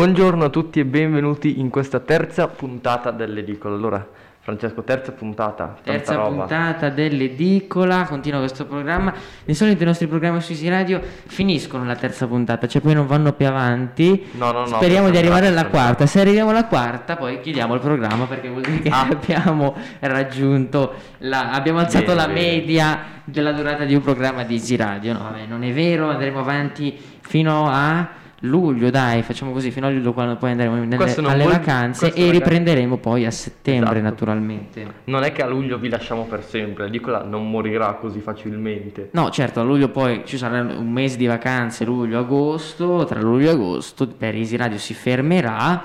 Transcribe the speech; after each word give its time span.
Buongiorno 0.00 0.44
a 0.44 0.48
tutti 0.50 0.78
e 0.78 0.84
benvenuti 0.84 1.58
in 1.58 1.70
questa 1.70 2.00
terza 2.00 2.48
puntata 2.48 3.10
dell'edicola. 3.12 3.74
Allora, 3.76 4.06
Francesco, 4.40 4.82
terza 4.82 5.12
puntata. 5.12 5.74
Terza 5.82 6.16
roba. 6.16 6.28
puntata 6.44 6.90
dell'edicola, 6.90 8.04
continua 8.06 8.40
questo 8.40 8.66
programma. 8.66 9.14
Di 9.42 9.54
solito 9.54 9.82
i 9.84 9.86
nostri 9.86 10.06
programmi 10.06 10.42
su 10.42 10.52
Easy 10.52 10.68
Radio 10.68 11.00
finiscono 11.00 11.86
la 11.86 11.96
terza 11.96 12.26
puntata, 12.26 12.66
cioè 12.68 12.82
poi 12.82 12.92
non 12.92 13.06
vanno 13.06 13.32
più 13.32 13.46
avanti. 13.46 14.26
No, 14.32 14.52
no, 14.52 14.60
no. 14.60 14.66
Speriamo 14.66 15.08
di 15.08 15.16
arrivare 15.16 15.46
alla 15.46 15.64
quarta. 15.64 16.04
Se 16.04 16.20
arriviamo 16.20 16.50
alla 16.50 16.66
quarta, 16.66 17.16
poi 17.16 17.40
chiudiamo 17.40 17.72
il 17.72 17.80
programma 17.80 18.26
perché 18.26 18.50
vuol 18.50 18.64
dire 18.64 18.80
che 18.80 18.90
Ah. 18.90 19.08
abbiamo 19.10 19.74
raggiunto 20.00 20.92
la, 21.20 21.52
abbiamo 21.52 21.78
alzato 21.78 22.04
Bene, 22.04 22.14
la 22.16 22.26
bene. 22.26 22.40
media 22.40 22.98
della 23.24 23.52
durata 23.52 23.84
di 23.86 23.94
un 23.94 24.02
programma 24.02 24.42
di 24.42 24.56
Easy 24.56 24.76
Radio. 24.76 25.14
No, 25.14 25.20
vabbè, 25.20 25.46
non 25.46 25.62
è 25.62 25.72
vero, 25.72 26.10
andremo 26.10 26.40
avanti 26.40 26.94
fino 27.22 27.66
a 27.70 28.24
luglio, 28.40 28.90
dai, 28.90 29.22
facciamo 29.22 29.52
così, 29.52 29.70
fino 29.70 29.86
a 29.86 29.90
luglio 29.90 30.12
quando 30.12 30.36
poi 30.36 30.50
andremo 30.50 30.74
nelle- 30.76 30.96
alle 30.96 31.42
vuol- 31.42 31.52
vacanze 31.52 32.12
e 32.12 32.30
riprenderemo 32.30 32.98
poi 32.98 33.24
a 33.24 33.30
settembre 33.30 33.90
Esatto. 33.98 34.02
naturalmente. 34.04 34.86
Non 35.04 35.22
è 35.22 35.32
che 35.32 35.42
a 35.42 35.46
luglio 35.46 35.78
vi 35.78 35.88
lasciamo 35.88 36.24
per 36.24 36.44
sempre, 36.44 36.84
l'edicola 36.84 37.22
non 37.24 37.50
morirà 37.50 37.94
così 37.94 38.20
facilmente. 38.20 39.08
No, 39.12 39.30
certo, 39.30 39.60
a 39.60 39.62
luglio 39.62 39.88
poi 39.88 40.22
ci 40.24 40.36
sarà 40.36 40.60
un 40.60 40.90
mese 40.92 41.16
di 41.16 41.26
vacanze, 41.26 41.84
luglio, 41.84 42.18
agosto, 42.18 43.04
tra 43.06 43.20
luglio 43.20 43.48
e 43.48 43.52
agosto 43.52 44.06
per 44.06 44.34
Easy 44.34 44.56
Radio 44.56 44.78
si 44.78 44.92
fermerà 44.94 45.84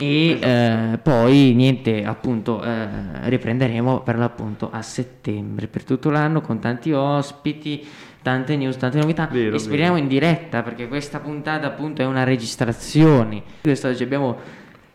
e 0.00 0.38
eh, 0.40 0.98
poi 1.02 1.54
niente, 1.56 2.04
appunto, 2.04 2.62
eh, 2.62 2.86
riprenderemo 3.24 4.02
per 4.02 4.16
l'appunto 4.16 4.70
a 4.72 4.80
settembre 4.80 5.66
per 5.66 5.82
tutto 5.82 6.10
l'anno 6.10 6.40
con 6.40 6.60
tanti 6.60 6.92
ospiti, 6.92 7.84
tante 8.28 8.56
news, 8.56 8.76
tante 8.76 8.98
novità 8.98 9.26
Vero, 9.32 9.56
e 9.56 9.58
speriamo 9.58 9.94
vero. 9.94 10.02
in 10.02 10.08
diretta 10.08 10.62
perché 10.62 10.86
questa 10.86 11.18
puntata 11.18 11.66
appunto 11.66 12.02
è 12.02 12.04
una 12.04 12.24
registrazione. 12.24 13.42
Quest'oggi 13.62 14.02
abbiamo 14.02 14.36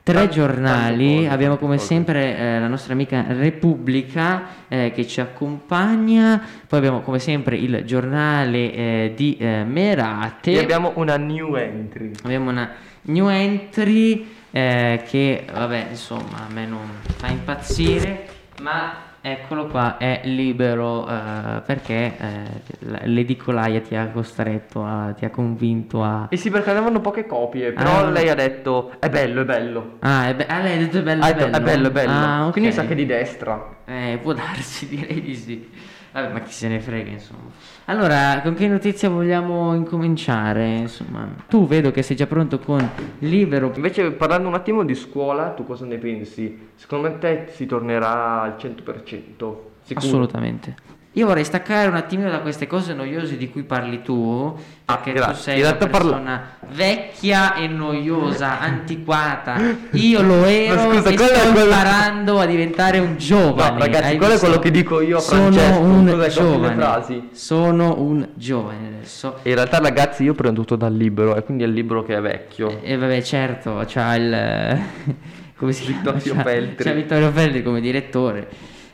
tre 0.04 0.30
giornali, 0.30 1.16
cose, 1.16 1.30
abbiamo 1.30 1.58
come 1.58 1.78
cose. 1.78 1.88
sempre 1.88 2.38
eh, 2.38 2.60
la 2.60 2.68
nostra 2.68 2.94
amica 2.94 3.26
Repubblica 3.30 4.44
eh, 4.68 4.92
che 4.94 5.08
ci 5.08 5.20
accompagna, 5.20 6.40
poi 6.68 6.78
abbiamo 6.78 7.02
come 7.02 7.18
sempre 7.18 7.56
il 7.56 7.82
giornale 7.86 8.72
eh, 8.72 9.14
di 9.16 9.36
eh, 9.40 9.64
Merate, 9.66 10.52
E 10.52 10.60
abbiamo 10.60 10.92
una 10.96 11.18
new 11.18 11.56
entry. 11.56 12.12
abbiamo 12.24 12.52
una 12.52 12.70
new 13.04 13.30
entry 13.30 14.28
eh, 14.52 15.02
che 15.10 15.46
vabbè 15.52 15.88
insomma 15.90 16.46
a 16.48 16.54
me 16.54 16.68
non 16.68 16.88
fa 17.18 17.30
impazzire, 17.30 18.28
ma 18.62 19.03
eccolo 19.26 19.68
qua 19.68 19.96
è 19.98 20.20
libero 20.26 21.08
eh, 21.08 21.62
perché 21.66 22.14
eh, 22.18 23.06
l'edicolaia 23.06 23.80
ti 23.80 23.96
ha 23.96 24.10
costretto, 24.10 24.84
a- 24.84 25.14
ti 25.18 25.24
ha 25.24 25.30
convinto 25.30 26.04
a... 26.04 26.28
E 26.30 26.36
sì, 26.36 26.50
perché 26.50 26.70
avevano 26.72 27.00
poche 27.00 27.26
copie, 27.26 27.72
però 27.72 28.00
Ah. 28.06 28.10
lei 28.10 28.28
ha 28.30 28.36
detto 28.36 28.92
è 29.00 29.10
bello, 29.10 29.42
è 29.42 29.46
bello. 29.46 29.96
Ah, 30.00 30.28
è 30.28 30.36
be- 30.36 30.46
ah, 30.46 30.60
lei 30.60 30.76
ha 30.76 30.78
detto 30.80 30.98
è 31.00 31.04
bello, 31.04 31.24
è 31.24 31.34
detto, 31.34 31.50
bello. 31.50 31.58
è 31.58 31.62
bello, 31.62 31.88
è 31.88 31.92
bello. 31.92 32.12
Ah, 32.12 32.46
ok. 32.48 32.52
Quindi 32.52 32.70
mi 32.70 32.76
sa 32.76 32.86
che 32.86 32.92
è 32.92 32.96
di 32.96 33.06
destra. 33.06 33.76
Eh, 33.86 34.20
può 34.22 34.34
darsi, 34.34 34.88
direi 34.90 35.22
di 35.22 35.36
sì. 35.36 35.70
Vabbè, 36.14 36.32
ma 36.32 36.42
chi 36.42 36.54
se 36.54 36.68
ne 36.68 36.80
frega, 36.80 37.10
insomma. 37.10 37.50
Allora, 37.86 38.40
con 38.44 38.54
che 38.54 38.68
notizia 38.68 39.10
vogliamo 39.10 39.74
incominciare? 39.74 40.76
Insomma, 40.76 41.28
tu 41.48 41.66
vedo 41.66 41.90
che 41.90 42.04
sei 42.04 42.16
già 42.16 42.28
pronto 42.28 42.60
con 42.60 42.88
libero. 43.20 43.72
Invece 43.76 44.12
parlando 44.12 44.48
un 44.48 44.54
attimo 44.54 44.84
di 44.86 44.94
scuola, 44.94 45.50
tu 45.50 45.66
cosa 45.66 45.86
ne 45.86 45.98
pensi? 45.98 46.70
Secondo 46.76 47.10
me 47.10 47.18
te 47.18 47.48
si 47.52 47.66
tornerà 47.66 48.42
al 48.42 48.56
100%? 48.60 49.56
Sicuro? 49.82 50.06
Assolutamente. 50.06 50.76
Io 51.16 51.28
vorrei 51.28 51.44
staccare 51.46 51.88
un 51.88 51.96
attimino 51.96 52.32
da 52.32 52.40
queste 52.40 52.66
cose 52.66 52.94
noiose 52.96 53.38
di 53.38 53.48
cui 53.52 53.62
parli 53.62 54.02
tu, 54.02 54.52
perché 54.84 55.12
Ah, 55.12 55.14
tu 55.14 55.20
grazie. 55.20 55.36
sei 55.44 55.60
una 55.60 55.68
realtà 55.68 55.88
parlo- 55.88 56.10
persona 56.12 56.42
vecchia 56.72 57.54
e 57.54 57.68
noiosa, 57.68 58.58
antiquata. 58.62 59.56
Io 59.92 60.22
lo 60.24 60.44
ero 60.46 60.92
scusa, 60.92 61.10
e 61.10 61.14
è 61.14 61.18
sto 61.18 61.40
quello- 61.52 61.64
imparando 61.66 62.40
a 62.40 62.46
diventare 62.48 62.98
un 62.98 63.16
giovane. 63.18 63.74
No, 63.74 63.80
ragazzi, 63.80 64.04
hai 64.06 64.18
quello 64.18 64.26
è 64.26 64.36
visto? 64.36 64.46
quello 64.48 64.60
che 64.62 64.72
dico 64.72 65.02
io 65.02 65.18
a 65.18 65.20
Sono 65.20 65.52
Francesco. 65.52 65.80
un 65.82 66.06
Cos'è, 66.10 66.30
giovane. 66.30 66.76
frasi? 66.76 67.30
Sono 67.32 67.96
un 68.00 68.28
giovane 68.34 68.88
adesso. 68.88 69.38
In 69.44 69.54
realtà 69.54 69.78
ragazzi 69.78 70.24
io 70.24 70.34
prendo 70.34 70.62
tutto 70.62 70.76
dal 70.76 70.96
libro 70.96 71.36
e 71.36 71.44
quindi 71.44 71.64
è 71.64 71.68
il 71.68 71.74
libro 71.74 72.02
che 72.04 72.16
è 72.16 72.22
vecchio. 72.22 72.80
E 72.82 72.98
vabbè, 72.98 73.22
certo, 73.22 73.84
c'ha 73.86 74.16
il 74.16 74.80
come 75.58 75.72
si 75.74 75.84
chiama? 75.86 76.12
Vittorio 76.14 76.42
Feltri. 76.44 76.84
C'ha 76.84 76.92
Vittorio 76.96 77.32
Feltri 77.32 77.62
come 77.62 77.82
direttore. 77.82 78.48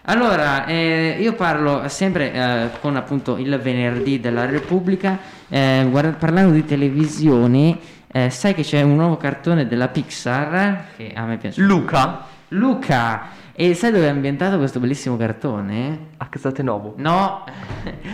Allora, 0.04 0.66
eh, 0.66 1.18
io 1.20 1.34
parlo 1.34 1.88
sempre 1.88 2.32
eh, 2.34 2.70
con 2.82 2.96
appunto 2.96 3.38
il 3.38 3.60
venerdì 3.62 4.20
della 4.20 4.46
Repubblica, 4.46 5.20
eh, 5.50 5.86
guarda- 5.90 6.14
parlando 6.18 6.54
di 6.54 6.66
televisione, 6.66 7.78
eh, 8.12 8.30
sai 8.32 8.56
che 8.56 8.64
c'è 8.64 8.82
un 8.82 8.96
nuovo 8.96 9.18
cartone 9.18 9.68
della 9.68 9.88
Pixar 9.90 10.86
che 10.98 11.12
a 11.14 11.26
me 11.26 11.38
piace. 11.38 11.62
Luca 11.62 12.26
Luca! 12.52 13.38
E 13.54 13.74
sai 13.76 13.92
dove 13.92 14.06
è 14.06 14.10
ambientato 14.10 14.58
questo 14.58 14.80
bellissimo 14.80 15.18
cartone? 15.18 16.08
a 16.18 16.26
Casate 16.28 16.64
Novo. 16.64 16.94
No, 16.98 17.44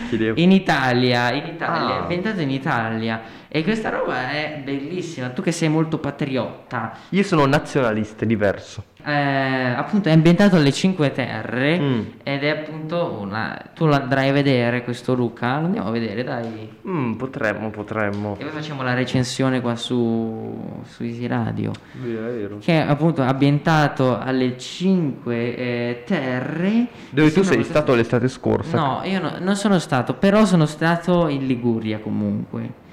Chiedevo. 0.08 0.38
in 0.40 0.50
Italia, 0.52 1.32
in 1.32 1.46
Italia, 1.46 1.94
Ah. 1.94 1.98
è 1.98 2.00
ambientato 2.02 2.40
in 2.40 2.50
Italia. 2.50 3.20
E 3.56 3.64
questa 3.64 3.88
roba 3.88 4.32
è 4.32 4.60
bellissima, 4.62 5.30
tu 5.30 5.40
che 5.40 5.50
sei 5.50 5.70
molto 5.70 5.96
patriotta. 5.96 6.92
Io 7.08 7.22
sono 7.22 7.46
nazionalista, 7.46 8.26
diverso. 8.26 8.84
Eh, 9.02 9.10
appunto 9.10 10.10
è 10.10 10.12
ambientato 10.12 10.56
alle 10.56 10.72
Cinque 10.72 11.10
Terre 11.10 11.78
Mm. 11.78 12.00
ed 12.22 12.44
è 12.44 12.48
appunto 12.50 13.16
una... 13.18 13.58
Tu 13.74 13.86
lo 13.86 13.94
andrai 13.94 14.28
a 14.28 14.32
vedere 14.32 14.84
questo 14.84 15.14
Luca? 15.14 15.58
Lo 15.60 15.66
andiamo 15.66 15.88
a 15.88 15.90
vedere, 15.90 16.22
dai. 16.22 16.70
Mm, 16.86 17.12
potremmo, 17.14 17.70
potremmo. 17.70 18.36
E 18.38 18.44
poi 18.44 18.52
facciamo 18.52 18.82
la 18.82 18.92
recensione 18.92 19.62
qua 19.62 19.74
su, 19.74 20.82
su 20.86 21.02
Easy 21.04 21.26
Radio. 21.26 21.72
Vero. 21.92 22.58
Che 22.58 22.72
è 22.74 22.86
appunto 22.86 23.22
ambientato 23.22 24.18
alle 24.18 24.58
Cinque 24.58 25.56
eh, 25.56 26.02
Terre. 26.04 26.88
Dove 27.08 27.32
tu 27.32 27.42
sei 27.42 27.64
stato 27.64 27.94
l'estate 27.94 28.28
scorsa? 28.28 28.76
No, 28.76 29.00
io 29.04 29.18
no- 29.18 29.36
non 29.40 29.56
sono 29.56 29.78
stato, 29.78 30.12
però 30.12 30.44
sono 30.44 30.66
stato 30.66 31.28
in 31.28 31.46
Liguria 31.46 32.00
comunque. 32.00 32.84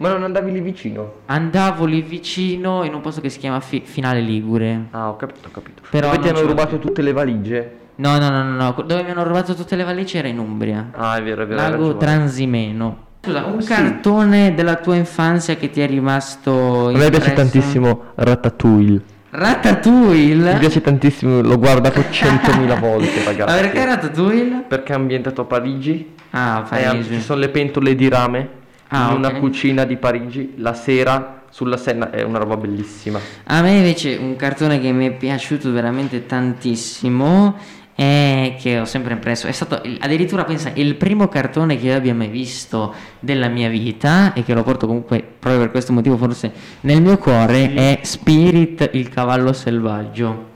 Ma 0.00 0.08
non 0.08 0.22
andavi 0.22 0.50
lì 0.50 0.60
vicino? 0.60 1.12
Andavo 1.26 1.84
lì 1.84 2.00
vicino 2.00 2.84
in 2.84 2.94
un 2.94 3.02
posto 3.02 3.20
che 3.20 3.28
si 3.28 3.38
chiama 3.38 3.60
Fi- 3.60 3.82
Finale 3.84 4.20
Ligure. 4.20 4.86
Ah, 4.92 5.10
ho 5.10 5.16
capito, 5.16 5.48
ho 5.48 5.50
capito. 5.50 5.82
Però 5.90 6.10
Dove 6.10 6.22
ti 6.22 6.28
hanno 6.30 6.40
rubato 6.40 6.70
vado. 6.76 6.78
tutte 6.86 7.02
le 7.02 7.12
valigie? 7.12 7.72
No, 7.96 8.16
no, 8.18 8.30
no, 8.30 8.42
no, 8.42 8.54
no. 8.56 8.74
Dove 8.86 9.02
mi 9.02 9.10
hanno 9.10 9.24
rubato 9.24 9.54
tutte 9.54 9.76
le 9.76 9.84
valigie 9.84 10.18
era 10.20 10.28
in 10.28 10.38
Umbria. 10.38 10.88
Ah, 10.92 11.18
è 11.18 11.22
vero, 11.22 11.42
è 11.42 11.46
vero. 11.46 11.60
Lago. 11.60 11.96
Transimeno. 11.98 13.08
Scusa, 13.22 13.44
un 13.44 13.60
Sì. 13.60 13.68
cartone 13.68 14.54
della 14.54 14.76
tua 14.76 14.94
infanzia 14.96 15.56
che 15.56 15.68
ti 15.68 15.82
è 15.82 15.86
rimasto 15.86 16.88
A 16.88 16.92
me 16.92 17.10
piace 17.10 17.34
tantissimo 17.34 18.04
Ratatouille. 18.14 19.02
Ratatouille? 19.32 20.52
Mi 20.54 20.58
piace 20.58 20.80
tantissimo, 20.80 21.42
l'ho 21.42 21.58
guardato 21.58 22.02
centomila 22.08 22.76
volte, 22.80 23.18
Ma 23.18 23.24
ragazzi. 23.26 23.60
perché 23.60 23.84
Ratatouille? 23.84 24.64
Perché 24.66 24.92
è 24.92 24.96
ambientato 24.96 25.42
a 25.42 25.44
Parigi. 25.44 26.14
Ah, 26.30 26.64
Eh, 26.72 26.82
Parigi. 26.84 27.14
ci 27.16 27.20
sono 27.20 27.40
le 27.40 27.50
pentole 27.50 27.94
di 27.94 28.08
rame 28.08 28.48
Ah, 28.90 29.10
in 29.10 29.18
una 29.18 29.28
ok. 29.28 29.38
cucina 29.38 29.84
di 29.84 29.96
Parigi. 29.96 30.54
La 30.56 30.74
sera 30.74 31.42
sulla 31.50 31.76
Senna 31.76 32.10
è 32.10 32.22
una 32.22 32.38
roba 32.38 32.56
bellissima. 32.56 33.18
A 33.44 33.62
me 33.62 33.76
invece 33.76 34.16
un 34.16 34.36
cartone 34.36 34.80
che 34.80 34.92
mi 34.92 35.06
è 35.06 35.12
piaciuto 35.12 35.70
veramente 35.72 36.26
tantissimo 36.26 37.56
e 37.94 38.56
che 38.58 38.78
ho 38.78 38.84
sempre 38.86 39.12
impresso 39.12 39.46
è 39.46 39.52
stato 39.52 39.82
addirittura 39.98 40.44
pensa 40.44 40.70
il 40.74 40.94
primo 40.94 41.28
cartone 41.28 41.76
che 41.76 41.86
io 41.88 41.96
abbia 41.96 42.14
mai 42.14 42.28
visto 42.28 42.94
della 43.18 43.48
mia 43.48 43.68
vita 43.68 44.32
e 44.32 44.42
che 44.42 44.54
lo 44.54 44.62
porto 44.62 44.86
comunque 44.86 45.22
proprio 45.22 45.60
per 45.60 45.70
questo 45.70 45.92
motivo 45.92 46.16
forse 46.16 46.50
nel 46.82 47.02
mio 47.02 47.18
cuore 47.18 47.74
è 47.74 47.98
Spirit 48.02 48.90
il 48.94 49.08
cavallo 49.10 49.52
selvaggio. 49.52 50.48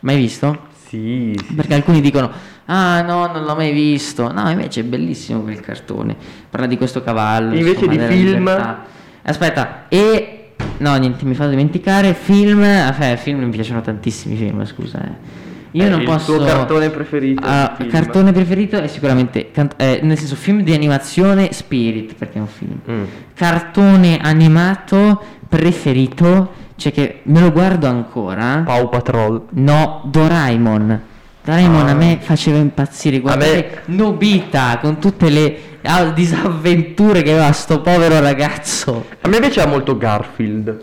Mai 0.00 0.16
visto? 0.16 0.68
Sì. 0.86 1.38
Perché 1.54 1.74
alcuni 1.74 2.00
dicono 2.00 2.30
"Ah, 2.70 3.02
no, 3.02 3.26
non 3.26 3.44
l'ho 3.44 3.54
mai 3.54 3.72
visto". 3.72 4.30
No, 4.32 4.48
invece 4.50 4.80
è 4.80 4.84
bellissimo 4.84 5.40
quel 5.40 5.60
cartone. 5.60 6.16
Parla 6.48 6.66
di 6.66 6.76
questo 6.76 7.02
cavallo, 7.02 7.54
Invece 7.54 7.84
insomma, 7.86 8.06
di 8.06 8.14
film? 8.14 8.38
libertà. 8.38 8.84
Aspetta, 9.22 9.84
e 9.88 10.34
No, 10.78 10.94
niente, 10.96 11.24
mi 11.26 11.34
fa 11.34 11.46
dimenticare 11.46 12.14
film, 12.14 12.62
eh, 12.62 13.16
film 13.18 13.40
mi 13.44 13.50
piacciono 13.50 13.80
tantissimi 13.82 14.34
film, 14.36 14.64
scusa. 14.64 14.98
eh. 14.98 15.38
Io 15.72 15.84
Eh, 15.84 15.88
non 15.88 16.00
il 16.00 16.06
posso 16.06 16.36
tuo 16.36 16.44
cartone 16.44 16.88
preferito? 16.90 17.42
Ah, 17.46 17.74
film? 17.76 17.90
cartone 17.90 18.32
preferito 18.32 18.78
è 18.78 18.86
sicuramente 18.86 19.50
can- 19.52 19.70
eh, 19.76 20.00
nel 20.02 20.16
senso 20.18 20.34
film 20.36 20.62
di 20.62 20.72
animazione 20.72 21.52
Spirit, 21.52 22.14
perché 22.14 22.38
è 22.38 22.40
un 22.40 22.46
film. 22.46 22.78
Mm. 22.90 23.04
Cartone 23.34 24.18
animato 24.20 25.22
preferito, 25.48 26.52
cioè 26.76 26.92
che 26.92 27.20
me 27.24 27.40
lo 27.40 27.52
guardo 27.52 27.86
ancora. 27.86 28.62
Paw 28.64 28.88
Patrol. 28.88 29.42
No, 29.50 30.02
Doraemon. 30.10 31.00
Doraemon 31.42 31.86
Ah. 31.86 31.90
a 31.90 31.94
me 31.94 32.18
faceva 32.20 32.58
impazzire. 32.58 33.18
Guardate 33.20 33.82
Nobita 33.86 34.78
con 34.80 34.98
tutte 34.98 35.28
le 35.30 35.58
ah, 35.82 36.04
disavventure 36.10 37.22
che 37.22 37.32
aveva 37.32 37.52
sto 37.52 37.80
povero 37.80 38.20
ragazzo. 38.20 39.06
A 39.22 39.28
me 39.28 39.38
piaceva 39.40 39.66
molto 39.66 39.96
Garfield. 39.96 40.82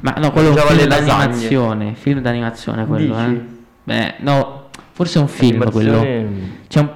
Ma 0.00 0.14
no, 0.18 0.32
quello 0.32 0.48
è 0.56 0.60
un 0.60 0.66
film 0.76 0.86
d'animazione. 0.88 1.94
Film 1.94 2.20
d'animazione 2.20 2.86
quello, 2.86 3.14
Dici? 3.14 3.30
eh. 3.30 3.40
Beh, 3.84 4.14
no, 4.18 4.68
forse 4.92 5.18
è 5.18 5.22
un 5.22 5.28
film 5.28 5.70
quello. 5.70 6.00
Un- 6.00 6.50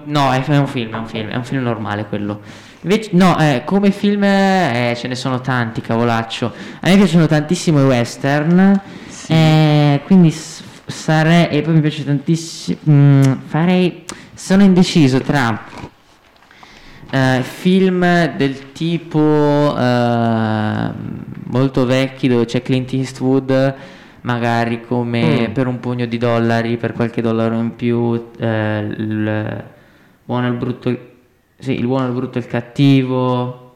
no, 0.05 0.33
è, 0.33 0.37
un 0.37 0.67
film, 0.67 0.93
è 0.93 0.97
un 0.99 1.07
film, 1.07 1.29
è 1.29 1.37
un 1.37 1.45
film 1.45 1.63
normale 1.63 2.07
quello. 2.07 2.41
Invece, 2.83 3.11
no, 3.13 3.39
eh, 3.39 3.63
come 3.65 3.91
film 3.93 4.25
eh, 4.25 4.95
ce 4.97 5.07
ne 5.07 5.15
sono 5.15 5.41
tanti, 5.41 5.81
cavolaccio. 5.81 6.53
A 6.81 6.89
me 6.89 6.97
piacciono 6.97 7.27
tantissimo 7.27 7.81
i 7.81 7.85
western, 7.85 8.81
Sì. 9.09 9.33
eh, 9.33 10.01
quindi 10.05 10.31
sarei, 10.87 11.49
e 11.49 11.63
poi 11.63 11.75
mi 11.75 11.81
piace 11.81 12.05
tantissimo, 12.05 12.79
mm, 12.89 13.23
farei, 13.47 14.05
sono 14.35 14.63
indeciso 14.63 15.21
tra 15.21 15.61
eh, 17.11 17.41
film 17.43 18.37
del 18.37 18.73
tipo 18.73 19.77
eh, 19.79 20.91
molto 21.45 21.87
vecchi 21.87 22.29
dove 22.29 22.45
c'è 22.45 22.63
Clint 22.63 22.93
Eastwood, 22.93 23.75
magari 24.23 24.81
come 24.85 25.49
Mm. 25.49 25.53
per 25.53 25.67
un 25.69 25.79
pugno 25.81 26.07
di 26.07 26.19
dollari, 26.19 26.77
per 26.77 26.93
qualche 26.93 27.23
dollaro 27.23 27.55
in 27.59 27.77
più, 27.77 28.31
eh, 28.39 28.79
il 28.81 29.65
buono, 30.25 30.47
il 30.49 30.55
brutto, 30.55 30.99
sì, 31.59 31.73
il 31.79 31.87
buono, 31.87 32.07
il 32.09 32.13
brutto 32.13 32.39
e 32.39 32.41
il 32.41 32.47
cattivo. 32.49 33.75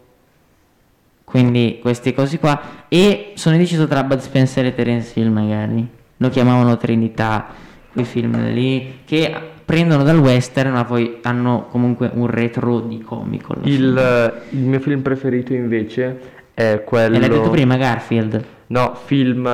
Quindi 1.25 1.79
queste 1.81 2.13
cose 2.13 2.41
qua. 2.41 2.61
E 2.89 3.33
sono 3.37 3.55
indeciso 3.55 3.87
tra 3.87 4.03
Bud 4.03 4.19
Spencer 4.19 4.67
e 4.67 4.75
Terence 4.75 5.19
Hill 5.19 5.31
magari. 5.31 5.99
Lo 6.23 6.29
chiamavano 6.29 6.77
Trinità, 6.77 7.47
quei 7.93 8.05
film 8.05 8.53
lì, 8.53 9.01
che 9.07 9.35
prendono 9.65 10.03
dal 10.03 10.19
western 10.19 10.73
ma 10.73 10.85
poi 10.85 11.19
hanno 11.23 11.67
comunque 11.71 12.11
un 12.13 12.27
retro 12.27 12.81
di 12.81 13.01
comico. 13.01 13.55
Il, 13.63 14.43
il 14.51 14.59
mio 14.59 14.81
film 14.81 15.01
preferito 15.01 15.55
invece 15.55 16.21
è 16.53 16.83
quello... 16.85 17.17
E 17.17 17.21
l'hai 17.21 17.29
detto 17.31 17.49
prima, 17.49 17.77
Garfield. 17.77 18.45
No, 18.67 18.95
film, 19.03 19.49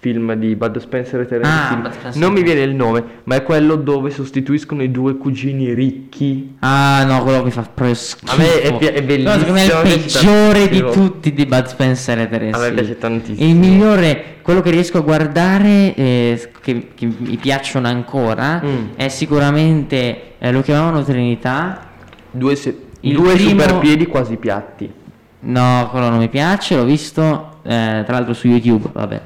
film 0.00 0.34
di 0.34 0.54
Bud 0.54 0.78
Spencer 0.78 1.20
e 1.20 1.26
Terence 1.26 1.50
Ah, 1.50 1.92
Hill. 2.08 2.18
Non 2.20 2.32
mi 2.32 2.42
viene 2.42 2.60
il 2.60 2.72
nome, 2.74 3.02
ma 3.24 3.34
è 3.34 3.42
quello 3.42 3.74
dove 3.74 4.10
sostituiscono 4.10 4.82
i 4.84 4.90
due 4.92 5.16
cugini 5.16 5.74
ricchi. 5.74 6.54
Ah 6.60 7.02
no, 7.04 7.22
quello 7.24 7.42
mi 7.42 7.50
fa 7.50 7.62
proprio 7.62 7.94
schifo. 7.94 8.32
A 8.32 8.36
me 8.36 8.60
è 8.60 8.76
è 8.78 9.02
Però 9.02 9.32
secondo 9.32 9.52
me 9.52 9.64
è 9.64 9.66
bellissimo, 9.72 9.82
il 9.82 10.00
peggiore 10.00 10.68
di 10.68 10.80
tutti 10.92 11.32
di 11.32 11.46
Bud 11.46 11.66
Spencer 11.66 12.18
e 12.20 12.28
Terence 12.28 12.56
A 12.58 12.62
me 12.62 12.68
Hill. 12.68 12.74
piace 12.74 12.98
tantissimo. 12.98 13.48
Il 13.48 13.56
migliore, 13.56 14.24
quello 14.42 14.60
che 14.60 14.70
riesco 14.70 14.98
a 14.98 15.00
guardare, 15.00 15.94
eh, 15.96 16.50
che, 16.60 16.88
che 16.94 17.06
mi 17.16 17.36
piacciono 17.36 17.88
ancora, 17.88 18.62
Mm. 18.64 18.84
è 18.94 19.08
sicuramente, 19.08 20.34
eh, 20.38 20.52
lo 20.52 20.62
chiamavano 20.62 21.02
Trinità. 21.02 21.86
Due, 22.30 22.54
se- 22.54 22.76
due 23.00 23.34
primo- 23.34 23.50
superpiedi 23.62 24.06
quasi 24.06 24.36
piatti. 24.36 24.92
No, 25.40 25.88
quello 25.90 26.08
non 26.08 26.18
mi 26.18 26.28
piace, 26.28 26.76
l'ho 26.76 26.84
visto 26.84 27.60
eh, 27.62 28.02
tra 28.04 28.14
l'altro 28.14 28.32
su 28.34 28.48
YouTube, 28.48 28.88
vabbè. 28.92 29.20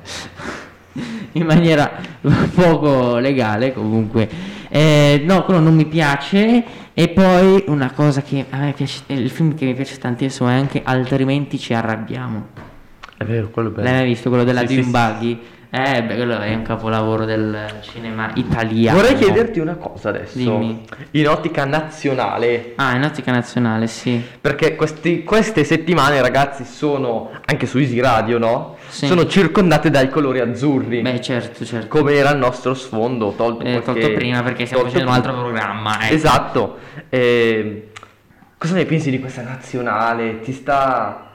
In 1.33 1.45
maniera 1.47 1.91
poco 2.55 3.19
legale 3.19 3.73
comunque. 3.73 4.29
Eh, 4.69 5.23
no, 5.27 5.45
quello 5.45 5.61
non 5.61 5.75
mi 5.75 5.87
piace. 5.87 6.65
E 6.95 7.09
poi 7.09 7.65
una 7.69 7.91
cosa 7.93 8.21
che 8.23 8.45
a 8.51 8.59
me 8.59 8.73
piace, 8.73 9.03
il 9.07 9.31
film 9.31 9.55
che 9.55 9.65
mi 9.65 9.75
piace 9.75 9.97
tantissimo 9.97 10.49
è 10.49 10.53
anche 10.53 10.83
Altrimenti 10.85 11.59
ci 11.59 11.73
arrabbiamo. 11.73 12.49
È 13.17 13.25
vero, 13.25 13.49
quello 13.51 13.71
bello. 13.71 13.85
L'hai 13.89 14.01
mai 14.01 14.05
visto 14.07 14.29
quello 14.29 14.45
della 14.45 14.61
Sì, 14.61 14.67
sì, 14.67 14.73
Dream 14.75 14.87
sì. 14.87 14.91
Buggy? 14.91 15.41
Eh, 15.75 16.03
beh, 16.03 16.17
quello 16.17 16.39
è 16.39 16.53
un 16.55 16.61
capolavoro 16.61 17.25
del 17.25 17.79
cinema 17.81 18.31
italiano. 18.35 18.99
Vorrei 19.01 19.17
chiederti 19.17 19.59
una 19.59 19.77
cosa 19.77 20.11
adesso. 20.11 20.37
Dimmi. 20.37 20.85
In 21.13 21.29
ottica 21.29 21.65
nazionale. 21.65 22.75
Ah, 22.77 22.95
in 22.95 23.03
ottica 23.05 23.33
nazionale, 23.33 23.87
sì. 23.87 24.23
Perché 24.39 24.77
questi- 24.77 25.23
queste 25.25 25.65
settimane, 25.65 26.21
ragazzi, 26.21 26.65
sono 26.65 27.31
anche 27.47 27.65
su 27.65 27.79
Easy 27.79 28.01
Radio, 28.01 28.37
no? 28.37 28.77
Sì. 28.89 29.07
Sono 29.07 29.27
circondate 29.27 29.89
dai 29.89 30.11
colori 30.11 30.41
azzurri. 30.41 31.01
Beh, 31.01 31.23
certo, 31.23 31.65
certo. 31.65 31.89
come 31.89 32.13
era 32.13 32.33
il 32.33 32.39
nostro 32.39 32.75
sfondo, 32.75 33.33
tolto, 33.35 33.65
Eh, 33.65 33.81
qualche- 33.81 34.03
tolto 34.03 34.15
prima 34.15 34.43
perché 34.43 34.67
stiamo 34.67 34.83
tolto 34.83 34.99
facendo 34.99 35.17
un 35.17 35.17
altro 35.25 35.43
programma. 35.43 36.05
ecco. 36.05 36.15
Esatto. 36.15 36.79
Eh, 37.09 37.89
cosa 38.59 38.75
ne 38.75 38.85
pensi 38.85 39.11
di 39.11 39.19
questa 39.21 39.41
nazionale? 39.41 40.41
Ti 40.41 40.53
sta, 40.53 41.31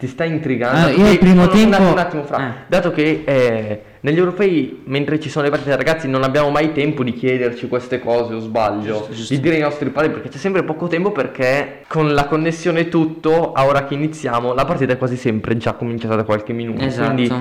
ti 0.00 0.06
sta 0.08 0.24
intrigando? 0.24 0.86
Allora, 0.88 1.02
io 1.04 1.12
il 1.12 1.18
primo 1.18 1.46
tempo- 1.46 1.82
Un 1.82 1.98
attimo, 1.98 2.24
fra. 2.24 2.38
eh. 2.48 2.52
Dato 2.66 2.90
che 2.90 3.22
eh, 3.24 3.82
negli 4.00 4.16
europei, 4.16 4.80
mentre 4.86 5.20
ci 5.20 5.28
sono 5.28 5.44
le 5.44 5.50
partite, 5.50 5.76
ragazzi, 5.76 6.08
non 6.08 6.22
abbiamo 6.22 6.48
mai 6.50 6.72
tempo 6.72 7.04
di 7.04 7.12
chiederci 7.12 7.68
queste 7.68 8.00
cose, 8.00 8.32
o 8.34 8.40
sbaglio? 8.40 8.94
Giusto, 8.96 9.12
giusto. 9.12 9.34
Di 9.34 9.40
dire 9.40 9.56
ai 9.56 9.60
nostri 9.60 9.90
padri, 9.90 10.10
perché 10.10 10.30
c'è 10.30 10.38
sempre 10.38 10.64
poco 10.64 10.86
tempo, 10.88 11.12
perché 11.12 11.82
con 11.86 12.14
la 12.14 12.24
connessione 12.24 12.80
e 12.80 12.88
tutto, 12.88 13.52
a 13.52 13.66
ora 13.66 13.84
che 13.84 13.92
iniziamo, 13.94 14.54
la 14.54 14.64
partita 14.64 14.94
è 14.94 14.96
quasi 14.98 15.16
sempre 15.16 15.56
già 15.58 15.74
cominciata 15.74 16.16
da 16.16 16.24
qualche 16.24 16.54
minuto. 16.54 16.82
Esatto. 16.82 17.12
Quindi 17.14 17.32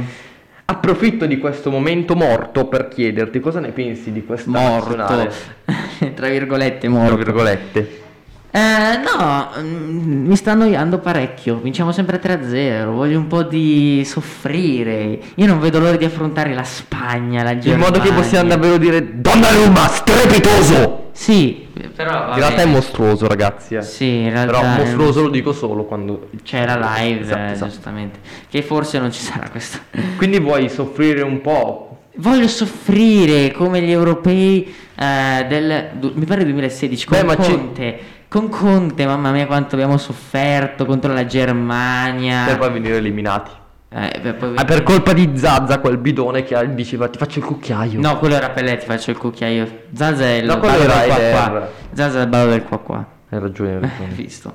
approfitto 0.65 1.25
di 1.25 1.39
questo 1.39 1.71
momento 1.71 2.15
morto 2.15 2.67
per 2.67 2.89
chiederti 2.89 3.39
cosa 3.39 3.59
ne 3.59 3.69
pensi 3.69 4.11
di 4.11 4.23
questa 4.25 4.51
morto. 4.51 4.95
nazionale. 4.95 5.31
Tra 6.13 6.27
virgolette, 6.27 6.87
Tra 6.87 6.89
morto. 6.89 7.15
virgolette. 7.15 8.07
Eh, 8.51 8.97
no, 9.03 9.49
mm, 9.61 10.25
mi 10.27 10.35
sta 10.35 10.51
annoiando 10.53 10.97
parecchio. 10.97 11.57
Vinciamo 11.61 11.91
sempre 11.91 12.19
3-0. 12.19 12.85
Voglio 12.91 13.19
un 13.19 13.27
po' 13.27 13.43
di 13.43 14.01
soffrire. 14.05 15.19
Io 15.35 15.45
non 15.45 15.59
vedo 15.59 15.79
l'ora 15.79 15.97
di 15.97 16.05
affrontare 16.05 16.53
la 16.55 16.63
Spagna, 16.63 17.43
la 17.43 17.51
In 17.51 17.59
Germania. 17.59 17.85
modo 17.91 17.99
che 17.99 18.11
possiamo 18.11 18.49
davvero 18.49 18.77
dire 18.77 19.21
Donnarumma, 19.21 19.87
strepitoso! 19.87 21.07
Sì, 21.11 21.67
però. 21.95 22.29
In 22.29 22.35
realtà 22.35 22.61
è 22.61 22.65
mostruoso, 22.65 23.27
ragazzi. 23.27 23.75
eh. 23.75 23.81
Sì, 23.83 24.21
in 24.21 24.31
realtà. 24.31 24.59
Però 24.59 24.73
è- 24.73 24.77
mostruoso 24.79 25.21
lo 25.23 25.29
dico 25.29 25.53
solo 25.53 25.83
quando. 25.83 26.29
C'è 26.43 26.65
la 26.65 26.95
live, 26.97 27.21
Esatto, 27.21 27.51
esatto. 27.51 27.71
giustamente. 27.71 28.19
Che 28.49 28.61
forse 28.63 28.97
non 28.99 29.11
ci 29.11 29.21
sarà 29.21 29.49
questa. 29.49 29.79
Quindi 30.17 30.39
vuoi 30.39 30.69
soffrire 30.69 31.21
un 31.21 31.41
po'? 31.41 31.85
Voglio 32.15 32.47
soffrire 32.47 33.51
come 33.51 33.81
gli 33.81 33.91
europei 33.91 34.73
eh, 34.95 35.45
del. 35.47 35.89
mi 36.13 36.25
pare 36.25 36.43
2016 36.45 37.05
con 37.05 37.17
Beh, 37.19 37.23
ma 37.25 37.35
ci- 37.43 37.51
Conte. 37.51 37.99
Con 38.29 38.47
Conte, 38.47 39.07
mamma 39.07 39.31
mia, 39.31 39.47
quanto 39.47 39.73
abbiamo 39.75 39.97
sofferto 39.97 40.85
contro 40.85 41.11
la 41.13 41.25
Germania. 41.25 42.45
Per 42.45 42.57
poi 42.59 42.71
venire 42.71 42.97
eliminati. 42.97 43.49
Eh, 43.91 44.19
beh, 44.21 44.33
poi- 44.33 44.53
Ah, 44.55 44.65
per 44.65 44.83
colpa 44.83 45.13
di 45.13 45.31
Zazza, 45.33 45.79
quel 45.79 45.97
bidone 45.97 46.43
che 46.43 46.73
diceva 46.75 47.07
ti 47.07 47.17
faccio 47.17 47.39
il 47.39 47.45
cucchiaio. 47.45 47.99
No, 47.99 48.19
quello 48.19 48.35
era 48.35 48.51
Pelletti, 48.51 48.85
faccio 48.85 49.09
il 49.09 49.17
cucchiaio. 49.17 49.67
Zazza 49.95 50.23
è 50.25 50.33
il 50.33 50.45
No, 50.45 50.57
ballo 50.59 50.83
era 50.83 50.93
del 51.17 51.31
qua. 51.31 51.69
Zazza 51.91 52.19
è 52.19 52.21
il 52.21 52.27
ballo 52.27 52.51
del 52.51 52.63
qua 52.63 52.77
qua. 52.77 53.05
Hai 53.29 53.39
ragione, 53.39 53.73
Hai 53.73 53.79
ragione. 53.81 54.09
visto? 54.13 54.53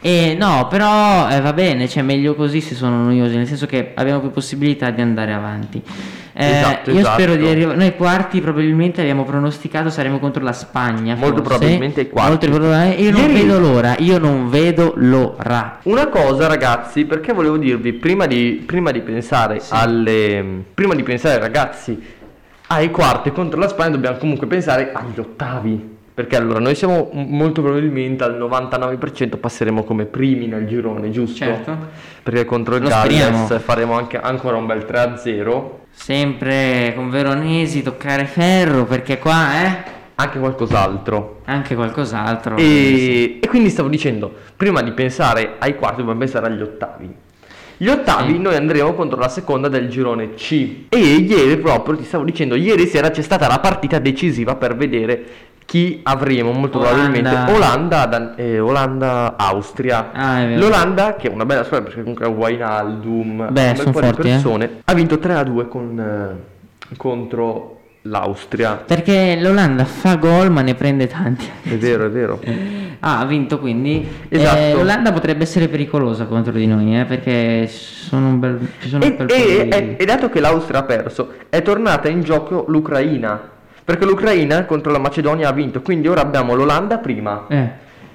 E 0.00 0.36
no, 0.38 0.68
però 0.68 1.28
eh, 1.28 1.40
va 1.40 1.52
bene, 1.52 1.88
cioè 1.88 2.04
meglio 2.04 2.36
così 2.36 2.60
se 2.60 2.76
sono 2.76 3.02
noiosi, 3.02 3.36
nel 3.36 3.48
senso 3.48 3.66
che 3.66 3.94
abbiamo 3.96 4.20
più 4.20 4.30
possibilità 4.30 4.90
di 4.90 5.00
andare 5.00 5.32
avanti. 5.32 5.82
Eh, 6.40 6.58
Esatto, 6.58 6.92
io 6.92 7.00
esatto. 7.00 7.20
spero 7.20 7.34
di 7.34 7.48
arrivare. 7.48 7.76
Noi 7.76 7.86
ai 7.86 7.96
quarti 7.96 8.40
probabilmente 8.40 9.00
abbiamo 9.00 9.24
pronosticato 9.24 9.90
saremo 9.90 10.20
contro 10.20 10.44
la 10.44 10.52
Spagna. 10.52 11.16
Molto 11.16 11.42
forse. 11.42 11.58
probabilmente 11.58 12.00
ai 12.02 12.08
quarti. 12.08 12.46
Probabilmente- 12.48 13.02
Io 13.02 13.10
non 13.10 13.20
Ieri- 13.22 13.32
vedo 13.34 13.58
l'ora, 13.58 13.96
io 13.98 14.18
non 14.18 14.48
vedo 14.48 14.92
l'ora. 14.98 15.78
Una 15.82 16.06
cosa 16.06 16.46
ragazzi, 16.46 17.06
perché 17.06 17.32
volevo 17.32 17.56
dirvi, 17.56 17.92
prima 17.92 18.26
di, 18.26 18.62
prima 18.64 18.92
di 18.92 19.00
pensare 19.00 19.60
alle... 19.70 20.62
Prima 20.74 20.94
di 20.94 21.02
pensare 21.02 21.38
ragazzi 21.40 22.00
ai 22.68 22.90
quarti 22.90 23.32
contro 23.32 23.58
la 23.58 23.66
Spagna 23.66 23.92
dobbiamo 23.92 24.18
comunque 24.18 24.46
pensare 24.46 24.92
agli 24.92 25.18
ottavi. 25.18 25.96
Perché 26.14 26.36
allora 26.36 26.58
noi 26.60 26.74
siamo 26.74 27.10
molto 27.12 27.62
probabilmente 27.62 28.22
al 28.24 28.36
99% 28.38 29.38
passeremo 29.38 29.84
come 29.84 30.04
primi 30.04 30.46
nel 30.46 30.66
girone, 30.66 31.10
giusto? 31.10 31.36
Certo. 31.44 31.76
Perché 32.22 32.44
contro 32.44 32.76
il 32.76 32.82
Galles 32.88 33.58
faremo 33.60 33.94
anche, 33.96 34.20
ancora 34.20 34.56
un 34.56 34.66
bel 34.66 34.84
3-0. 34.88 35.77
Sempre 36.00 36.92
con 36.94 37.10
Veronesi 37.10 37.82
toccare 37.82 38.24
ferro 38.24 38.84
perché 38.84 39.18
qua 39.18 39.62
eh 39.64 39.82
Anche 40.14 40.38
qualcos'altro. 40.38 41.40
anche 41.44 41.74
qualcos'altro. 41.74 42.56
E, 42.56 43.38
e 43.42 43.46
quindi 43.48 43.68
stavo 43.68 43.88
dicendo, 43.88 44.32
prima 44.56 44.80
di 44.80 44.92
pensare 44.92 45.56
ai 45.58 45.74
quarti 45.76 45.98
dobbiamo 45.98 46.18
pensare 46.18 46.46
agli 46.46 46.62
ottavi. 46.62 47.14
Gli 47.76 47.88
ottavi 47.88 48.32
Sì. 48.32 48.38
noi 48.38 48.56
andremo 48.56 48.94
contro 48.94 49.18
la 49.18 49.28
seconda 49.28 49.68
del 49.68 49.88
girone 49.88 50.34
C. 50.34 50.86
E 50.88 50.98
ieri 50.98 51.56
proprio 51.58 51.96
ti 51.96 52.04
stavo 52.04 52.24
dicendo, 52.24 52.54
ieri 52.54 52.86
sera 52.86 53.10
c'è 53.10 53.22
stata 53.22 53.46
la 53.48 53.58
partita 53.60 53.98
decisiva 53.98 54.54
per 54.56 54.76
vedere 54.76 55.24
chi 55.68 56.00
avremo 56.02 56.50
molto 56.52 56.78
Olanda. 56.78 56.96
probabilmente 56.96 57.52
Olanda, 57.52 58.06
Dan- 58.06 58.32
eh, 58.36 58.58
Olanda 58.58 59.34
Austria. 59.36 60.12
Ah. 60.14 60.46
L'Olanda, 60.56 61.14
che 61.16 61.28
è 61.28 61.30
una 61.30 61.44
bella 61.44 61.62
squadra 61.62 61.88
perché 61.88 62.00
comunque 62.00 62.26
Wijnaldum, 62.26 63.36
Beh, 63.36 63.44
un 63.46 63.52
bel 63.52 63.76
son 63.76 63.92
po' 63.92 64.00
di 64.00 64.06
forti, 64.06 64.20
eh. 64.28 64.30
persone, 64.30 64.70
ha 64.86 64.94
vinto 64.94 65.16
3-2 65.18 65.68
con, 65.68 66.00
eh, 66.00 66.96
contro 66.96 67.80
l'Austria. 68.02 68.76
Perché 68.86 69.36
l'Olanda 69.38 69.84
fa 69.84 70.16
gol 70.16 70.50
ma 70.50 70.62
ne 70.62 70.74
prende 70.74 71.06
tanti. 71.06 71.46
È 71.62 71.76
vero, 71.76 72.06
è 72.06 72.10
vero. 72.10 72.40
Ah, 73.00 73.20
ha 73.20 73.26
vinto 73.26 73.60
quindi. 73.60 74.04
Esatto. 74.28 74.56
Eh, 74.58 74.72
L'Olanda 74.74 75.12
potrebbe 75.12 75.44
essere 75.44 75.68
pericolosa 75.68 76.24
contro 76.24 76.50
di 76.50 76.66
noi, 76.66 76.98
eh, 76.98 77.04
perché 77.04 77.68
sono 77.68 78.26
un 78.26 78.40
bel, 78.40 78.58
ci 78.80 78.88
sono 78.88 79.04
un 79.04 79.10
E, 79.12 79.14
bel 79.14 79.26
po' 79.26 79.32
e- 79.34 79.36
di- 79.62 79.68
e- 79.68 79.96
e 80.00 80.04
dato 80.04 80.28
che 80.28 80.40
l'Austria 80.40 80.80
ha 80.80 80.82
perso, 80.82 81.32
è 81.48 81.62
tornata 81.62 82.08
in 82.08 82.22
gioco 82.22 82.64
l'Ucraina. 82.66 83.40
Perché 83.88 84.04
l'Ucraina 84.04 84.66
contro 84.66 84.92
la 84.92 84.98
Macedonia 84.98 85.48
ha 85.48 85.52
vinto, 85.52 85.80
quindi 85.80 86.08
ora 86.08 86.20
abbiamo 86.20 86.54
l'Olanda 86.54 86.98
prima. 86.98 87.46
Eh, 87.48 87.70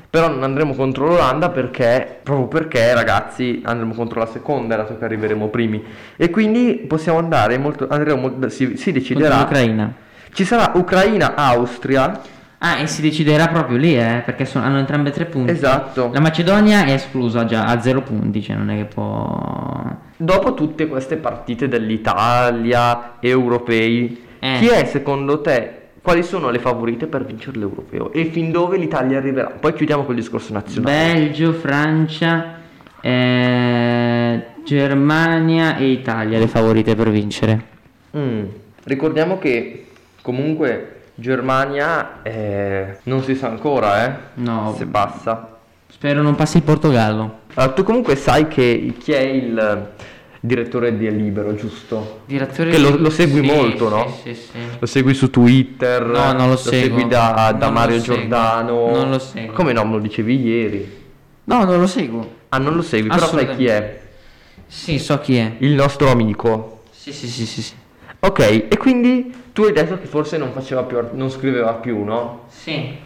Però 0.08 0.28
non 0.30 0.44
andremo 0.44 0.76
contro 0.76 1.08
l'Olanda 1.08 1.50
perché, 1.50 2.20
proprio 2.22 2.46
perché 2.46 2.94
ragazzi, 2.94 3.60
andremo 3.66 3.96
contro 3.96 4.20
la 4.20 4.28
seconda, 4.28 4.76
dato 4.76 4.96
che 5.00 5.04
arriveremo 5.04 5.48
primi. 5.48 5.84
E 6.16 6.30
quindi 6.30 6.86
possiamo 6.88 7.18
andare 7.18 7.58
molto, 7.58 7.88
andremo, 7.90 8.48
si, 8.50 8.78
si 8.78 8.92
contro 8.92 8.92
deciderà. 8.92 9.40
l'Ucraina. 9.40 9.94
Ci 10.32 10.46
sarà 10.46 10.74
Ucraina-Austria. 10.76 12.22
Ah, 12.60 12.78
e 12.78 12.86
si 12.86 13.02
deciderà 13.02 13.48
proprio 13.48 13.78
lì, 13.78 13.98
eh, 13.98 14.22
perché 14.24 14.46
sono- 14.46 14.66
hanno 14.66 14.78
entrambe 14.78 15.10
tre 15.10 15.26
punti. 15.26 15.50
Esatto. 15.54 16.12
La 16.14 16.20
Macedonia 16.20 16.86
è 16.86 16.92
esclusa 16.92 17.46
già, 17.46 17.66
a 17.66 17.82
zero 17.82 18.02
punti, 18.04 18.44
cioè 18.44 18.56
non 18.56 18.70
è 18.70 18.76
che 18.78 18.86
può... 18.86 19.84
Dopo 20.16 20.54
tutte 20.54 20.88
queste 20.88 21.16
partite 21.18 21.68
dell'Italia, 21.68 23.14
europei, 23.20 24.30
Eh. 24.44 24.58
chi 24.60 24.68
è 24.68 24.84
secondo 24.84 25.40
te? 25.40 25.72
Quali 26.02 26.22
sono 26.22 26.50
le 26.50 26.60
favorite 26.60 27.08
per 27.08 27.24
vincere 27.24 27.58
l'europeo? 27.60 28.12
E 28.12 28.26
fin 28.26 28.52
dove 28.52 28.76
l'Italia 28.76 29.18
arriverà? 29.18 29.48
Poi 29.48 29.74
chiudiamo 29.74 30.04
col 30.04 30.16
discorso 30.16 30.52
nazionale. 30.52 31.14
Belgio, 31.14 31.54
Francia, 31.54 32.60
eh, 33.00 34.46
Germania 34.66 35.78
e 35.78 35.86
Italia 35.86 36.40
le 36.40 36.50
favorite 36.50 36.94
per 36.94 37.10
vincere. 37.10 37.66
Mm. 38.18 38.44
Ricordiamo 38.84 39.40
che 39.40 39.88
comunque 40.22 41.04
Germania 41.16 42.22
eh, 42.22 42.98
non 43.04 43.24
si 43.24 43.36
sa 43.36 43.48
ancora, 43.48 44.06
eh? 44.06 44.14
No. 44.42 44.76
Se 44.78 44.86
passa. 44.88 45.58
Spero 45.88 46.22
non 46.22 46.36
passi 46.36 46.58
il 46.58 46.64
Portogallo. 46.64 47.40
Allora, 47.54 47.72
tu 47.72 47.84
comunque 47.84 48.18
sai 48.18 48.50
che 48.50 48.94
chi 49.00 49.14
è 49.14 49.22
il 49.22 49.92
direttore 50.46 50.98
di 50.98 51.10
Libero, 51.10 51.56
giusto? 51.56 52.24
Direttore 52.26 52.72
Che 52.72 52.78
lo, 52.78 52.98
lo 52.98 53.10
segui 53.10 53.40
Sì, 53.40 53.46
molto, 53.46 53.88
sì, 53.88 53.94
no? 53.94 54.18
Sì, 54.24 54.36
sì. 54.36 54.60
Lo 54.78 54.86
segui 54.86 55.14
su 55.14 55.30
Twitter? 55.30 56.06
No, 56.06 56.34
non 56.34 56.50
lo 56.50 56.58
seguo. 56.58 56.80
segui 56.98 57.08
da, 57.08 57.56
da 57.58 57.68
lo 57.68 57.72
Mario. 57.72 58.02
Giordano? 58.02 58.92
Non 58.92 59.10
lo 59.10 59.20
seguo. 59.20 59.54
Come 59.54 59.72
no, 59.72 59.86
me 59.86 59.92
lo 59.92 60.00
dicevi 60.00 60.42
ieri. 60.42 61.02
No, 61.46 61.64
non 61.64 61.80
lo 61.80 61.88
seguo. 61.88 62.42
Ah, 62.50 62.58
non 62.58 62.76
lo 62.76 62.82
segui, 62.82 63.08
però 63.08 63.26
sai 63.26 63.56
chi 63.56 63.68
è? 63.68 64.02
Sì, 64.68 65.00
so 65.00 65.18
chi 65.20 65.38
è. 65.38 65.54
Il 65.60 65.76
nostro 65.76 66.12
amico. 66.12 66.82
Sì, 66.92 67.14
sì, 67.14 67.28
sì, 67.30 67.46
sì. 67.46 67.62
sì. 67.62 67.74
Ok, 68.20 68.40
e 68.70 68.78
quindi 68.78 69.34
tu 69.54 69.64
hai 69.64 69.72
detto 69.72 69.98
che 69.98 70.08
forse 70.08 70.38
non 70.38 70.52
faceva 70.52 70.84
più, 70.84 71.00
non 71.14 71.30
scriveva 71.30 71.74
più, 71.76 72.04
no? 72.04 72.48
Sì. 72.50 72.98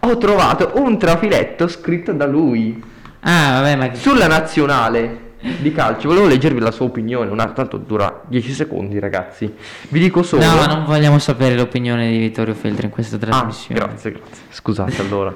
Ho 0.00 0.16
trovato 0.16 0.72
un 0.76 0.98
trafiletto 0.98 1.68
scritto 1.68 2.12
da 2.12 2.26
lui 2.26 2.82
Ah, 3.20 3.60
vabbè, 3.60 3.76
ma... 3.76 3.94
sulla 3.94 4.26
nazionale 4.26 5.23
di 5.58 5.72
calcio. 5.72 6.08
Volevo 6.08 6.26
leggervi 6.26 6.60
la 6.60 6.70
sua 6.70 6.86
opinione, 6.86 7.30
una, 7.30 7.46
tanto 7.52 7.76
dura 7.76 8.22
10 8.26 8.52
secondi, 8.52 8.98
ragazzi. 8.98 9.52
Vi 9.88 10.00
dico 10.00 10.22
solo. 10.22 10.44
No, 10.44 10.54
ma 10.56 10.66
non 10.66 10.84
vogliamo 10.84 11.18
sapere 11.18 11.54
l'opinione 11.56 12.10
di 12.10 12.18
Vittorio 12.18 12.54
Feltri 12.54 12.86
in 12.86 12.90
questa 12.90 13.16
Ah, 13.16 13.18
trasmissione. 13.18 13.80
grazie, 13.80 14.10
grazie. 14.12 14.42
Scusate 14.50 15.00
allora. 15.00 15.34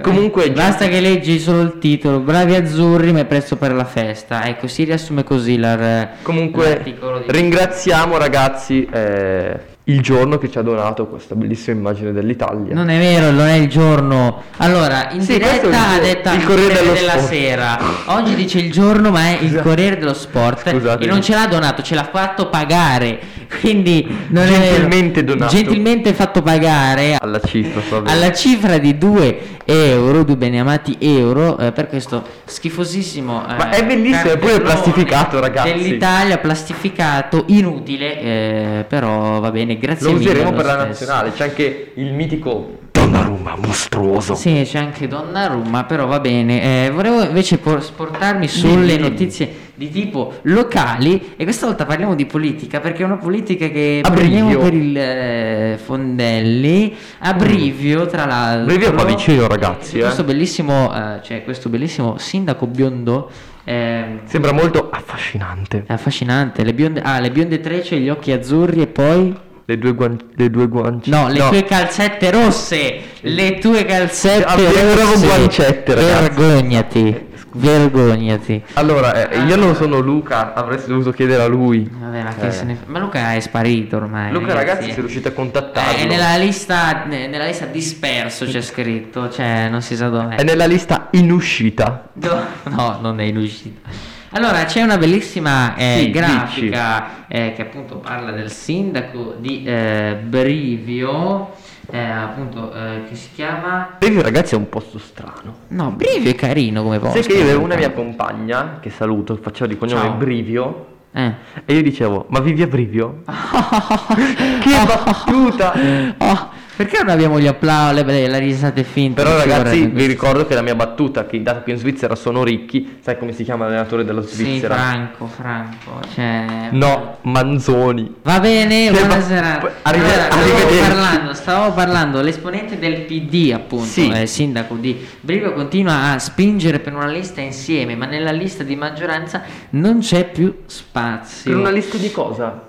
Comunque, 0.00 0.52
Basta 0.52 0.86
che 0.86 1.00
leggi 1.00 1.40
solo 1.40 1.60
il 1.62 1.78
titolo, 1.78 2.20
bravi 2.20 2.54
azzurri 2.54 3.12
ma 3.12 3.20
è 3.20 3.24
prezzo 3.24 3.56
per 3.56 3.72
la 3.72 3.84
festa. 3.84 4.46
Ecco, 4.46 4.68
si 4.68 4.84
riassume 4.84 5.24
così 5.24 5.58
l'ar- 5.58 6.22
comunque 6.22 6.68
l'articolo 6.68 7.18
di... 7.18 7.24
ringraziamo 7.26 8.16
ragazzi 8.16 8.84
eh, 8.90 9.58
il 9.88 10.02
giorno 10.02 10.36
che 10.36 10.50
ci 10.50 10.58
ha 10.58 10.62
donato 10.62 11.06
questa 11.06 11.34
bellissima 11.34 11.76
immagine 11.78 12.12
dell'Italia. 12.12 12.74
Non 12.74 12.90
è 12.90 12.98
vero, 12.98 13.30
non 13.30 13.46
è 13.46 13.54
il 13.54 13.68
giorno. 13.68 14.42
Allora, 14.58 15.08
in 15.12 15.22
Sì, 15.22 15.32
diretta 15.38 15.94
ha 15.94 15.98
detto 15.98 16.30
il 16.30 16.44
Corriere 16.44 16.74
dello 16.74 16.92
della 16.92 17.12
Sport. 17.12 17.28
Sera. 17.28 17.78
Oggi 18.06 18.34
dice 18.34 18.58
il 18.58 18.70
giorno, 18.70 19.10
ma 19.10 19.20
è 19.28 19.38
il 19.40 19.48
Scusa- 19.48 19.62
Corriere 19.62 19.96
dello 19.96 20.12
Sport. 20.12 20.68
Scusatemi. 20.68 21.04
E 21.04 21.08
non 21.08 21.22
ce 21.22 21.34
l'ha 21.34 21.46
donato, 21.46 21.80
ce 21.82 21.94
l'ha 21.94 22.04
fatto 22.04 22.48
pagare. 22.50 23.18
Quindi 23.60 24.06
non 24.28 24.44
è 24.44 24.50
vero. 24.50 24.60
Gentilmente 24.64 25.24
donato. 25.24 25.54
Gentilmente 25.54 26.12
fatto 26.12 26.42
pagare 26.42 27.16
Alla 27.18 27.40
cifra, 27.40 27.80
alla 28.04 28.32
cifra 28.32 28.78
di 28.78 28.96
2 28.98 29.38
euro, 29.64 30.22
due 30.24 30.36
beneamati 30.36 30.96
euro, 31.00 31.58
eh, 31.58 31.72
per 31.72 31.88
questo 31.88 32.22
schifosissimo. 32.44 33.42
eh, 33.48 33.56
Ma 33.56 33.70
è 33.70 33.84
bellissimo, 33.84 34.32
è 34.32 34.38
pure 34.38 34.60
plastificato, 34.60 35.40
ragazzi. 35.40 35.72
Dell'Italia 35.72 36.38
plastificato, 36.38 37.44
inutile, 37.48 38.20
eh, 38.20 38.84
però 38.88 39.40
va 39.40 39.50
bene, 39.50 39.78
grazie 39.78 40.06
Lo 40.06 40.12
mille. 40.14 40.24
useremo 40.30 40.50
lo 40.50 40.56
per 40.56 40.64
la 40.66 40.72
stesso. 40.72 40.88
nazionale. 40.88 41.32
C'è 41.32 41.44
anche 41.44 41.92
il 41.94 42.12
mitico 42.12 42.77
Donnarumma 43.18 43.56
mostruoso. 43.56 44.34
Sì, 44.34 44.62
c'è 44.64 44.78
anche 44.78 45.08
Donnarumma, 45.08 45.84
però 45.84 46.06
va 46.06 46.20
bene. 46.20 46.86
Eh, 46.86 46.90
volevo 46.90 47.22
invece 47.22 47.58
por- 47.58 47.82
sportarmi 47.82 48.46
sulle 48.48 48.96
dimmi. 48.96 49.08
notizie 49.08 49.66
di 49.74 49.90
tipo 49.90 50.34
locali 50.42 51.34
e 51.36 51.44
questa 51.44 51.66
volta 51.66 51.84
parliamo 51.84 52.14
di 52.14 52.26
politica 52.26 52.80
perché 52.80 53.02
è 53.02 53.04
una 53.06 53.16
politica 53.16 53.68
che 53.68 54.00
A 54.02 54.10
prendiamo 54.10 54.48
brivio. 54.48 54.62
per 54.64 54.74
il 54.74 54.96
eh, 54.98 55.78
Fondelli 55.84 56.96
a 57.20 57.34
brivio 57.34 58.06
tra 58.06 58.24
l'altro. 58.24 58.66
Brivio 58.66 58.92
qua 58.92 59.04
vicino, 59.04 59.46
ragazzi, 59.46 59.98
eh. 59.98 60.02
Questo 60.02 60.24
bellissimo, 60.24 60.92
eh, 60.94 61.20
cioè, 61.22 61.44
questo 61.44 61.68
bellissimo 61.68 62.18
sindaco 62.18 62.66
biondo 62.66 63.30
ehm, 63.64 64.20
Sembra 64.24 64.52
molto 64.52 64.88
affascinante. 64.90 65.84
affascinante, 65.86 66.64
le 66.64 66.74
bionde, 66.74 67.00
ah, 67.02 67.20
le 67.20 67.30
bionde 67.30 67.60
trecce, 67.60 67.98
gli 67.98 68.08
occhi 68.08 68.32
azzurri 68.32 68.80
e 68.82 68.86
poi... 68.86 69.36
Le 69.70 69.76
due, 69.76 69.92
guan- 69.92 70.18
le 70.36 70.48
due 70.48 70.66
guance. 70.66 71.10
No, 71.10 71.28
le 71.28 71.46
tue 71.46 71.62
calzette 71.62 72.30
rosse, 72.30 73.00
le 73.20 73.58
tue 73.58 73.84
calzette 73.84 74.42
Ah, 74.46 74.54
pensavo 74.54 74.94
rosse. 74.94 75.26
guancette, 75.26 75.94
ragazzi. 75.94 76.40
Vergognati, 76.40 77.26
vergognati. 77.52 78.62
Allora, 78.72 79.28
eh, 79.28 79.40
io 79.40 79.56
non 79.56 79.74
sono 79.74 79.98
Luca, 79.98 80.54
avresti 80.54 80.88
dovuto 80.88 81.10
chiedere 81.12 81.42
a 81.42 81.46
lui. 81.48 81.86
Vabbè, 81.86 82.22
ma, 82.22 82.34
che 82.34 82.46
Eh. 82.46 82.50
se 82.50 82.64
ne... 82.64 82.78
ma 82.86 82.98
Luca 82.98 83.34
è 83.34 83.40
sparito 83.40 83.96
ormai. 83.96 84.32
Luca, 84.32 84.54
ragazzi, 84.54 84.84
se 84.90 84.92
eh. 84.96 85.00
riuscite 85.00 85.28
a 85.28 85.30
Eh, 85.32 85.34
contattarlo. 85.34 85.98
è 85.98 86.06
nella 86.06 86.36
lista, 86.38 87.04
ne- 87.04 87.26
nella 87.26 87.44
lista 87.44 87.66
disperso 87.66 88.46
c'è 88.46 88.62
scritto, 88.62 89.28
cioè 89.28 89.68
non 89.68 89.82
si 89.82 89.96
sa 89.96 90.08
dov'è. 90.08 90.36
È 90.36 90.44
nella 90.44 90.64
lista 90.64 91.08
in 91.10 91.30
uscita. 91.30 92.08
No, 92.14 92.42
no, 92.70 92.98
non 93.02 93.20
è 93.20 93.24
in 93.24 93.36
uscita. 93.36 94.16
Allora, 94.30 94.64
c'è 94.64 94.82
una 94.82 94.98
bellissima 94.98 95.74
eh, 95.74 96.00
Sì, 96.02 96.10
grafica 96.10 97.26
eh, 97.28 97.52
che 97.56 97.62
appunto 97.62 97.96
parla 97.96 98.30
del 98.30 98.50
sindaco 98.50 99.34
di 99.38 99.62
eh, 99.64 100.18
Brivio, 100.22 101.52
eh, 101.90 101.98
appunto, 101.98 102.72
eh, 102.74 103.04
che 103.08 103.14
si 103.14 103.30
chiama... 103.34 103.96
Brivio, 103.98 104.20
ragazzi, 104.20 104.54
è 104.54 104.58
un 104.58 104.68
posto 104.68 104.98
strano. 104.98 105.56
No, 105.68 105.90
Brivio 105.92 106.30
è 106.30 106.34
carino 106.34 106.82
come 106.82 106.98
posto. 106.98 107.22
Sai 107.22 107.26
che 107.26 107.38
io 107.38 107.42
avevo 107.42 107.62
una 107.62 107.76
mia 107.76 107.90
compagna, 107.90 108.78
che 108.80 108.90
saluto, 108.90 109.36
faceva 109.40 109.66
di 109.66 109.78
cognome 109.78 110.02
Ciao. 110.02 110.12
Brivio, 110.16 110.86
Eh. 111.12 111.32
e 111.64 111.74
io 111.74 111.82
dicevo, 111.82 112.26
ma 112.28 112.40
vivi 112.40 112.60
a 112.62 112.66
Brivio? 112.66 113.22
che 113.24 114.84
battuta! 114.86 115.72
Oh, 116.18 116.48
perché 116.78 116.98
non 116.98 117.08
abbiamo 117.08 117.40
gli 117.40 117.46
applausi, 117.48 118.04
le, 118.04 118.28
le 118.28 118.38
risate 118.38 118.84
finte? 118.84 119.20
Però 119.20 119.36
ragazzi, 119.36 119.86
vi 119.86 120.06
ricordo 120.06 120.46
che 120.46 120.54
la 120.54 120.62
mia 120.62 120.76
battuta, 120.76 121.26
che 121.26 121.42
dato 121.42 121.64
che 121.64 121.72
in 121.72 121.76
Svizzera 121.76 122.14
sono 122.14 122.44
ricchi, 122.44 122.98
sai 123.00 123.18
come 123.18 123.32
si 123.32 123.42
chiama 123.42 123.64
l'allenatore 123.64 124.04
della 124.04 124.22
Sì, 124.22 124.34
Svizzera? 124.44 124.76
Franco, 124.76 125.26
Franco, 125.26 126.00
cioè... 126.14 126.68
No, 126.70 127.16
Manzoni. 127.22 128.14
Va 128.22 128.38
bene, 128.38 128.86
Che 128.86 128.92
buona 128.92 129.16
va- 129.16 129.22
serata. 129.22 129.72
arrive- 129.82 130.12
Allora, 130.12 130.28
arrivederci. 130.30 130.78
parlando, 130.88 131.34
stavamo 131.34 131.72
parlando, 131.74 132.20
l'esponente 132.22 132.78
del 132.78 133.00
PD, 133.00 133.50
appunto, 133.52 133.84
Sì. 133.86 134.08
eh, 134.10 134.26
sindaco 134.26 134.76
di 134.76 135.04
Brivio, 135.20 135.52
continua 135.54 136.12
a 136.12 136.18
spingere 136.20 136.78
per 136.78 136.94
una 136.94 137.08
lista 137.08 137.40
insieme, 137.40 137.96
ma 137.96 138.06
nella 138.06 138.30
lista 138.30 138.62
di 138.62 138.76
maggioranza 138.76 139.42
non 139.70 139.98
c'è 139.98 140.30
più 140.30 140.58
spazio. 140.66 141.50
Per 141.50 141.58
una 141.60 141.70
lista 141.70 141.96
di 141.96 142.12
cosa? 142.12 142.66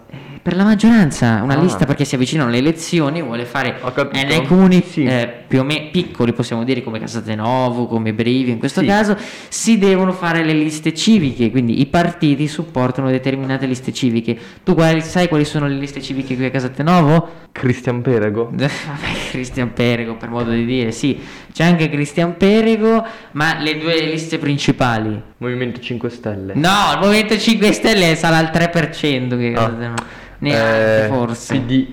Per 0.49 0.57
la 0.57 0.63
maggioranza, 0.63 1.41
una 1.43 1.53
Ah. 1.55 1.61
lista 1.61 1.85
perché 1.85 2.03
si 2.05 2.15
avvicinano 2.15 2.49
le 2.49 2.57
elezioni, 2.57 3.21
vuole 3.21 3.45
fare 3.45 3.79
eh, 4.13 4.23
nei 4.23 4.43
comuni 4.47 4.81
Sì. 4.83 5.03
eh, 5.03 5.31
più 5.47 5.59
o 5.59 5.63
meno 5.63 5.89
piccoli, 5.91 6.33
possiamo 6.33 6.63
dire 6.63 6.81
come 6.81 6.97
Casatenovo, 6.97 7.85
come 7.85 8.13
Brivio, 8.13 8.51
in 8.51 8.57
questo 8.57 8.79
Sì. 8.79 8.87
caso 8.87 9.15
si 9.47 9.77
devono 9.77 10.11
fare 10.11 10.43
le 10.43 10.53
liste 10.53 10.91
civiche, 10.95 11.51
quindi 11.51 11.81
i 11.81 11.85
partiti 11.85 12.47
supportano 12.47 13.11
determinate 13.11 13.67
liste 13.67 13.93
civiche. 13.93 14.35
Tu 14.63 14.73
quali- 14.73 15.01
sai 15.01 15.27
quali 15.27 15.45
sono 15.45 15.67
le 15.67 15.75
liste 15.75 16.01
civiche 16.01 16.35
qui 16.35 16.45
a 16.45 16.49
Casatenovo? 16.49 17.29
Cristian 17.51 18.01
Perego. 18.01 18.45
Vabbè, 18.51 19.29
Cristian 19.29 19.71
Perego 19.73 20.15
per 20.15 20.29
modo 20.29 20.49
di 20.49 20.65
dire, 20.65 20.91
sì, 20.91 21.15
c'è 21.53 21.63
anche 21.63 21.89
Cristian 21.91 22.37
Perego, 22.37 23.05
ma 23.33 23.59
le 23.59 23.77
due 23.77 24.01
liste 24.01 24.39
principali. 24.39 25.21
Movimento 25.37 25.79
5 25.79 26.09
Stelle. 26.09 26.53
No, 26.55 26.93
il 26.93 26.99
Movimento 27.01 27.37
5 27.37 27.71
Stelle 27.71 28.15
sarà 28.15 28.37
al 28.37 28.49
3% 28.49 29.37
che 29.37 29.49
Ah. 29.55 29.65
Casatenovo. 29.65 30.17
Neanche 30.39 31.05
Eh, 31.05 31.07
forse. 31.07 31.59
PD. 31.59 31.87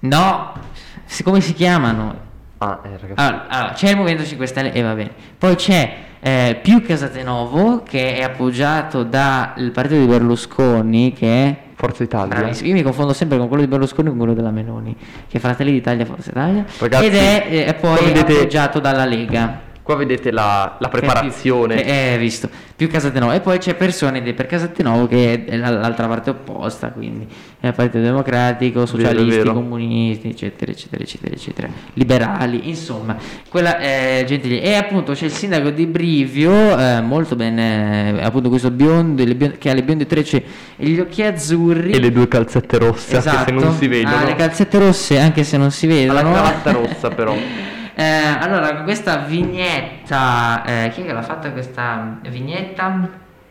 No, 0.00 0.52
come 1.22 1.40
si 1.40 1.54
chiamano? 1.54 2.14
Ah, 2.58 2.80
eh, 2.84 2.88
ragazzi. 3.00 3.12
Allora, 3.20 3.46
allora, 3.48 3.72
c'è 3.72 3.90
il 3.90 3.96
Movimento 3.96 4.24
5 4.24 4.46
Stelle 4.46 4.72
e 4.72 4.82
va 4.82 4.94
bene. 4.94 5.10
Poi 5.38 5.54
c'è 5.54 5.96
eh, 6.20 6.58
più 6.62 6.82
Casatenovo 6.84 7.82
che 7.82 8.16
è 8.16 8.22
appoggiato 8.22 9.02
dal 9.02 9.70
partito 9.72 10.00
di 10.00 10.06
Berlusconi 10.06 11.12
che 11.12 11.26
è... 11.46 11.56
Forza 11.76 12.02
Italia. 12.04 12.34
Bravissimo. 12.36 12.68
Io 12.68 12.74
mi 12.74 12.82
confondo 12.82 13.12
sempre 13.12 13.36
con 13.36 13.48
quello 13.48 13.62
di 13.62 13.68
Berlusconi 13.68 14.06
e 14.06 14.10
con 14.10 14.18
quello 14.18 14.34
della 14.34 14.50
Meloni, 14.50 14.96
che 15.28 15.36
è 15.36 15.40
Fratelli 15.40 15.72
d'Italia, 15.72 16.04
Forza 16.06 16.30
Italia. 16.30 16.64
Ragazzi, 16.78 17.04
ed 17.06 17.14
è 17.16 17.68
eh, 17.68 17.74
poi 17.74 18.04
vedete- 18.04 18.32
appoggiato 18.34 18.78
dalla 18.80 19.04
Lega. 19.04 19.63
Qua 19.84 19.96
vedete 19.96 20.30
la, 20.30 20.76
la 20.80 20.88
preparazione. 20.88 21.74
Più, 21.74 21.84
eh, 21.92 22.16
visto, 22.18 22.48
più 22.74 22.88
Casate 22.88 23.18
Nuove. 23.20 23.36
E 23.36 23.40
poi 23.40 23.58
c'è 23.58 23.74
persone 23.74 24.22
per 24.32 24.46
Casate 24.46 24.82
Nuovo 24.82 25.06
che 25.06 25.44
è 25.44 25.56
l'altra 25.58 26.06
parte 26.06 26.30
opposta, 26.30 26.88
quindi 26.88 27.26
è 27.60 27.66
il 27.66 27.74
Partito 27.74 28.00
Democratico, 28.02 28.86
socialisti, 28.86 29.36
Vero, 29.36 29.52
comunisti, 29.52 30.30
eccetera, 30.30 30.72
eccetera, 30.72 31.02
eccetera, 31.02 31.34
eccetera, 31.34 31.68
liberali, 31.92 32.66
insomma, 32.66 33.14
quella 33.50 33.76
è 33.76 34.24
gentile. 34.26 34.62
E 34.62 34.72
appunto 34.72 35.12
c'è 35.12 35.26
il 35.26 35.32
sindaco 35.32 35.68
di 35.68 35.84
Brivio, 35.84 36.78
eh, 36.78 37.02
molto 37.02 37.36
bene, 37.36 38.18
eh, 38.18 38.24
appunto 38.24 38.48
questo 38.48 38.70
biondo, 38.70 39.22
le 39.22 39.34
bionde- 39.34 39.58
che 39.58 39.68
ha 39.68 39.74
le 39.74 39.82
bionde 39.82 40.06
trecce 40.06 40.42
e 40.76 40.86
gli 40.88 40.98
occhi 40.98 41.22
azzurri. 41.22 41.90
E 41.92 42.00
le 42.00 42.10
due 42.10 42.26
calzette 42.26 42.78
rosse, 42.78 43.18
anche 43.18 43.44
se 43.44 43.52
non 43.52 43.74
si 43.74 43.86
vedono. 43.86 44.16
Ah, 44.16 44.24
le 44.24 44.34
calzette 44.34 44.78
rosse, 44.78 45.18
anche 45.18 45.44
se 45.44 45.58
non 45.58 45.70
si 45.70 45.84
Ha 45.84 45.88
vedono. 45.90 46.14
la 46.14 46.20
cravatta 46.22 46.72
rossa 46.72 47.08
però. 47.10 47.36
Eh, 47.96 48.02
allora, 48.02 48.82
questa 48.82 49.18
vignetta, 49.18 50.64
eh, 50.64 50.90
chi 50.90 51.02
è 51.02 51.06
che 51.06 51.12
l'ha 51.12 51.22
fatta 51.22 51.52
questa 51.52 52.18
vignetta? 52.28 53.08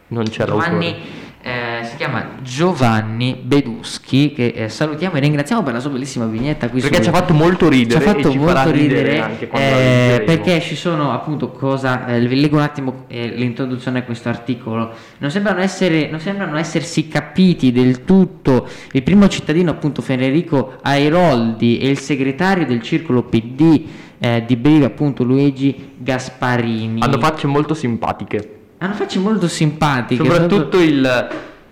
Non 0.08 0.24
c'era 0.26 0.52
Giovanni, 0.52 0.96
eh, 1.42 1.84
si 1.84 1.96
chiama 1.96 2.26
Giovanni 2.42 3.40
Beduschi, 3.42 4.34
che 4.34 4.48
eh, 4.56 4.70
salutiamo 4.70 5.16
e 5.16 5.20
ringraziamo 5.22 5.64
per 5.64 5.74
la 5.74 5.80
sua 5.80 5.90
bellissima 5.92 6.26
vignetta 6.26 6.70
qui 6.70 6.82
Perché 6.82 6.98
su- 6.98 7.04
ci 7.04 7.10
ha 7.10 7.12
fatto 7.14 7.34
molto 7.34 7.70
ci 7.70 7.80
ridere 7.80 8.04
ha 8.04 8.14
fatto 8.14 8.32
ci 8.32 8.38
molto 8.38 8.72
ridere, 8.72 9.12
ridere 9.12 9.50
eh, 9.52 10.24
perché 10.26 10.60
ci 10.62 10.76
sono 10.76 11.12
appunto 11.12 11.50
cosa 11.52 12.06
eh, 12.08 12.20
vi 12.20 12.40
leggo 12.40 12.58
un 12.58 12.62
attimo 12.62 13.06
eh, 13.08 13.28
l'introduzione 13.28 14.00
a 14.00 14.04
questo 14.04 14.30
articolo. 14.30 14.92
Non 15.20 15.32
sembrano, 15.32 15.62
essere, 15.62 16.10
non 16.10 16.20
sembrano 16.20 16.58
essersi 16.58 17.08
capiti 17.08 17.72
del 17.72 18.04
tutto. 18.04 18.68
Il 18.92 19.04
primo 19.04 19.28
cittadino 19.28 19.72
appunto 19.72 20.02
Federico 20.02 20.76
Airoldi 20.82 21.80
e 21.80 21.90
il 21.90 21.98
segretario 21.98 22.66
del 22.66 22.82
circolo 22.82 23.24
PD 23.24 23.86
eh, 24.24 24.44
di 24.48 24.56
Brivio 24.56 24.86
appunto 24.86 25.24
Luigi 25.26 25.96
Gasparini 25.98 27.02
Hanno 27.02 27.20
facce 27.20 27.46
molto 27.46 27.74
simpatiche. 27.74 28.60
hanno 28.78 28.94
facce 28.94 29.20
molto 29.20 29.50
simpatiche 29.50 30.24
Soprattutto 30.24 30.80
il 30.80 31.28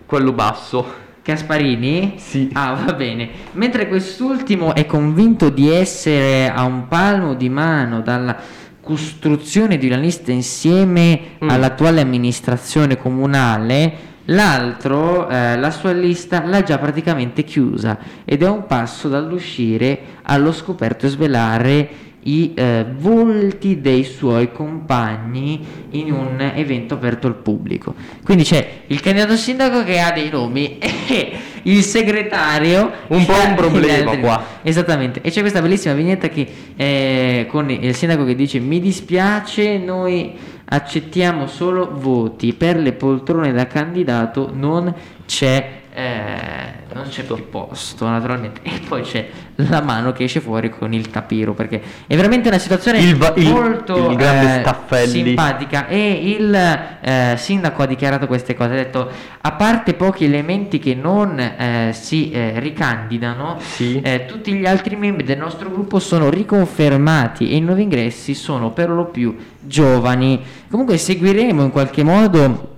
quello 0.05 0.33
basso. 0.33 0.99
Gasparini? 1.23 2.15
Sì. 2.17 2.49
Ah, 2.53 2.73
va 2.73 2.91
bene. 2.93 3.29
Mentre 3.53 3.87
quest'ultimo 3.87 4.75
è 4.75 4.85
convinto 4.85 5.47
di 5.49 5.69
essere 5.69 6.51
a 6.51 6.63
un 6.65 6.87
palmo 6.89 7.35
di 7.35 7.47
mano 7.47 8.01
dalla 8.01 8.35
costruzione 8.81 9.77
di 9.77 9.87
una 9.87 9.95
lista 9.97 10.31
insieme 10.33 11.19
Mm. 11.41 11.49
all'attuale 11.49 12.01
amministrazione 12.01 12.97
comunale, 12.97 13.93
l'altro 14.25 15.29
eh, 15.29 15.57
la 15.57 15.71
sua 15.71 15.91
lista 15.93 16.43
l'ha 16.45 16.63
già 16.63 16.77
praticamente 16.79 17.43
chiusa 17.43 17.97
ed 18.25 18.43
è 18.43 18.49
un 18.49 18.65
passo 18.65 19.07
dall'uscire 19.07 19.99
allo 20.23 20.51
scoperto 20.51 21.05
e 21.05 21.09
svelare 21.09 21.89
i 22.23 22.53
eh, 22.53 22.85
volti 22.97 23.81
dei 23.81 24.03
suoi 24.03 24.51
compagni 24.51 25.59
in 25.91 26.11
un 26.11 26.51
evento 26.55 26.95
aperto 26.95 27.27
al 27.27 27.35
pubblico. 27.35 27.95
Quindi 28.23 28.43
c'è 28.43 28.81
il 28.87 28.99
candidato 28.99 29.35
sindaco 29.35 29.83
che 29.83 29.99
ha 29.99 30.11
dei 30.11 30.29
nomi 30.29 30.77
e 30.79 31.31
il 31.63 31.83
segretario 31.83 32.91
Un 33.07 33.25
po' 33.25 33.33
un 33.33 33.55
problema 33.55 34.17
qua. 34.17 34.43
Esattamente. 34.61 35.21
E 35.21 35.31
c'è 35.31 35.41
questa 35.41 35.61
bellissima 35.61 35.93
vignetta 35.93 36.29
che 36.29 36.47
eh, 36.75 37.47
con 37.49 37.69
il 37.69 37.95
sindaco 37.95 38.23
che 38.25 38.35
dice 38.35 38.59
mi 38.59 38.79
dispiace, 38.79 39.77
noi 39.77 40.33
accettiamo 40.65 41.47
solo 41.47 41.89
voti 41.93 42.53
per 42.53 42.77
le 42.77 42.93
poltrone 42.93 43.51
da 43.51 43.67
candidato, 43.67 44.51
non 44.53 44.93
c'è 45.25 45.80
eh, 45.93 46.93
non 46.93 47.05
c'è 47.09 47.23
più 47.23 47.49
posto 47.49 48.07
naturalmente. 48.07 48.61
E 48.63 48.79
poi 48.87 49.01
c'è 49.03 49.27
la 49.55 49.81
mano 49.81 50.11
che 50.11 50.23
esce 50.23 50.39
fuori 50.39 50.69
con 50.69 50.93
il 50.93 51.09
tapiro 51.09 51.53
perché 51.53 51.81
è 52.07 52.15
veramente 52.15 52.47
una 52.49 52.57
situazione 52.57 52.99
Il 52.99 53.15
va- 53.15 53.33
il- 53.35 53.47
molto 53.49 54.09
il 54.11 54.19
eh, 54.19 55.07
simpatica. 55.07 55.87
E 55.87 56.11
il 56.37 56.53
eh, 57.01 57.33
sindaco 57.37 57.81
ha 57.83 57.85
dichiarato 57.85 58.27
queste 58.27 58.55
cose 58.55 58.73
ha 58.73 58.75
detto 58.75 59.09
a 59.41 59.51
parte 59.53 59.93
pochi 59.93 60.25
elementi 60.25 60.79
che 60.79 60.95
non 60.95 61.39
eh, 61.39 61.91
si 61.93 62.31
eh, 62.31 62.59
ricandidano 62.59 63.57
Sì. 63.59 63.99
eh, 64.01 64.25
tutti 64.25 64.53
gli 64.53 64.65
altri 64.65 64.95
membri 64.95 65.23
del 65.25 65.37
nostro 65.37 65.69
gruppo 65.69 65.99
sono 65.99 66.29
riconfermati 66.29 67.51
e 67.51 67.55
i 67.55 67.61
nuovi 67.61 67.83
ingressi 67.83 68.33
sono 68.33 68.71
per 68.71 68.89
lo 68.89 69.05
più 69.05 69.35
giovani. 69.59 70.41
Comunque 70.69 70.97
seguiremo 70.97 71.63
in 71.63 71.71
qualche 71.71 72.03
modo 72.03 72.70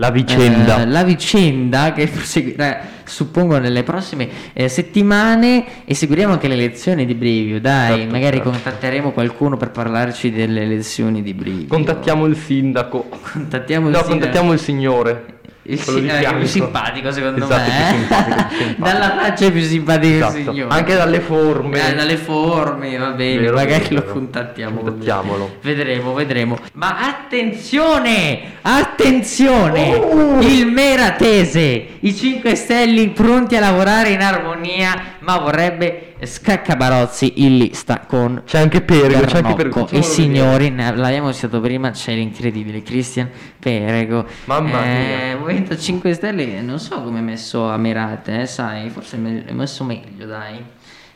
La 0.00 0.10
vicenda. 0.10 0.80
eh, 0.82 0.86
la 0.86 1.02
vicenda 1.04 1.92
che 1.92 2.06
proseguirà, 2.06 2.80
suppongo, 3.04 3.58
nelle 3.58 3.82
prossime 3.82 4.28
eh, 4.52 4.68
settimane 4.68 5.84
e 5.84 5.94
seguiremo 5.94 6.32
anche 6.32 6.46
le 6.48 6.54
elezioni 6.54 7.04
di 7.04 7.14
Brivio. 7.14 7.60
Dai, 7.60 7.96
Certo, 7.98 8.12
magari 8.12 8.36
certo. 8.36 8.50
contatteremo 8.50 9.10
qualcuno 9.12 9.56
per 9.56 9.70
parlarci 9.70 10.30
delle 10.30 10.62
elezioni 10.62 11.22
di 11.22 11.34
Brivio. 11.34 11.66
Contattiamo 11.68 12.26
il 12.26 12.36
sindaco. 12.36 13.08
Contattiamo 13.32 13.86
il 13.88 13.92
No, 13.92 13.98
sindaco. 13.98 14.18
contattiamo 14.18 14.52
il 14.52 14.58
signore. 14.60 15.24
Il 15.70 15.78
si- 15.78 16.00
fianco. 16.00 16.38
più 16.38 16.46
simpatico 16.46 17.10
secondo 17.12 17.44
Esatto, 17.44 17.70
me. 17.70 17.90
eh? 17.90 17.94
simpatico, 17.94 18.38
simpatico. 18.56 18.82
Dalla 18.82 19.16
faccia 19.18 19.44
è 19.46 19.52
più 19.52 19.60
simpatico 19.62 20.14
Esatto. 20.14 20.36
il 20.38 20.44
signore. 20.44 20.74
Anche 20.74 20.94
dalle 20.94 21.20
forme. 21.20 21.90
Eh, 21.90 21.94
dalle 21.94 22.16
forme, 22.16 22.96
va 22.96 23.10
bene, 23.10 23.40
Vero, 23.40 23.54
magari 23.56 23.82
vero, 23.88 23.94
lo 24.06 24.12
contattiamo. 24.12 24.80
Contattiamolo. 24.80 25.56
Vedremo, 25.60 26.14
vedremo. 26.14 26.58
Ma 26.72 26.96
attenzione! 27.06 28.40
Attenzione! 28.62 29.94
Uh! 29.94 30.38
Il 30.40 30.66
Meratese! 30.66 31.86
I 32.00 32.14
5 32.14 32.54
Stelle 32.54 33.08
pronti 33.10 33.56
a 33.56 33.60
lavorare 33.60 34.10
in 34.10 34.22
armonia, 34.22 35.16
ma 35.28 35.36
vorrebbe 35.36 36.14
Scaccabarozzi 36.22 37.44
in 37.44 37.58
lista 37.58 38.00
con 38.06 38.42
C'è 38.46 38.60
anche 38.60 38.80
Perego, 38.80 39.26
c'è 39.26 39.36
anche 39.36 39.54
Perego. 39.54 39.86
E 39.90 40.00
signori, 40.00 40.70
ne- 40.70 40.96
l'abbiamo 40.96 41.32
citato 41.34 41.60
prima, 41.60 41.90
c'è 41.90 42.14
l'incredibile 42.14 42.82
Christian 42.82 43.28
Perego. 43.58 44.24
Mamma 44.46 44.84
Eh, 44.84 44.88
mia. 44.88 45.36
Movimento 45.36 45.76
5 45.76 46.14
Stelle, 46.14 46.62
non 46.62 46.78
so 46.78 47.02
come 47.02 47.18
è 47.18 47.22
messo 47.22 47.68
a 47.68 47.76
Merate, 47.76 48.40
eh, 48.40 48.46
sai, 48.46 48.88
forse 48.88 49.16
è 49.46 49.52
messo 49.52 49.84
meglio, 49.84 50.24
dai. 50.24 50.64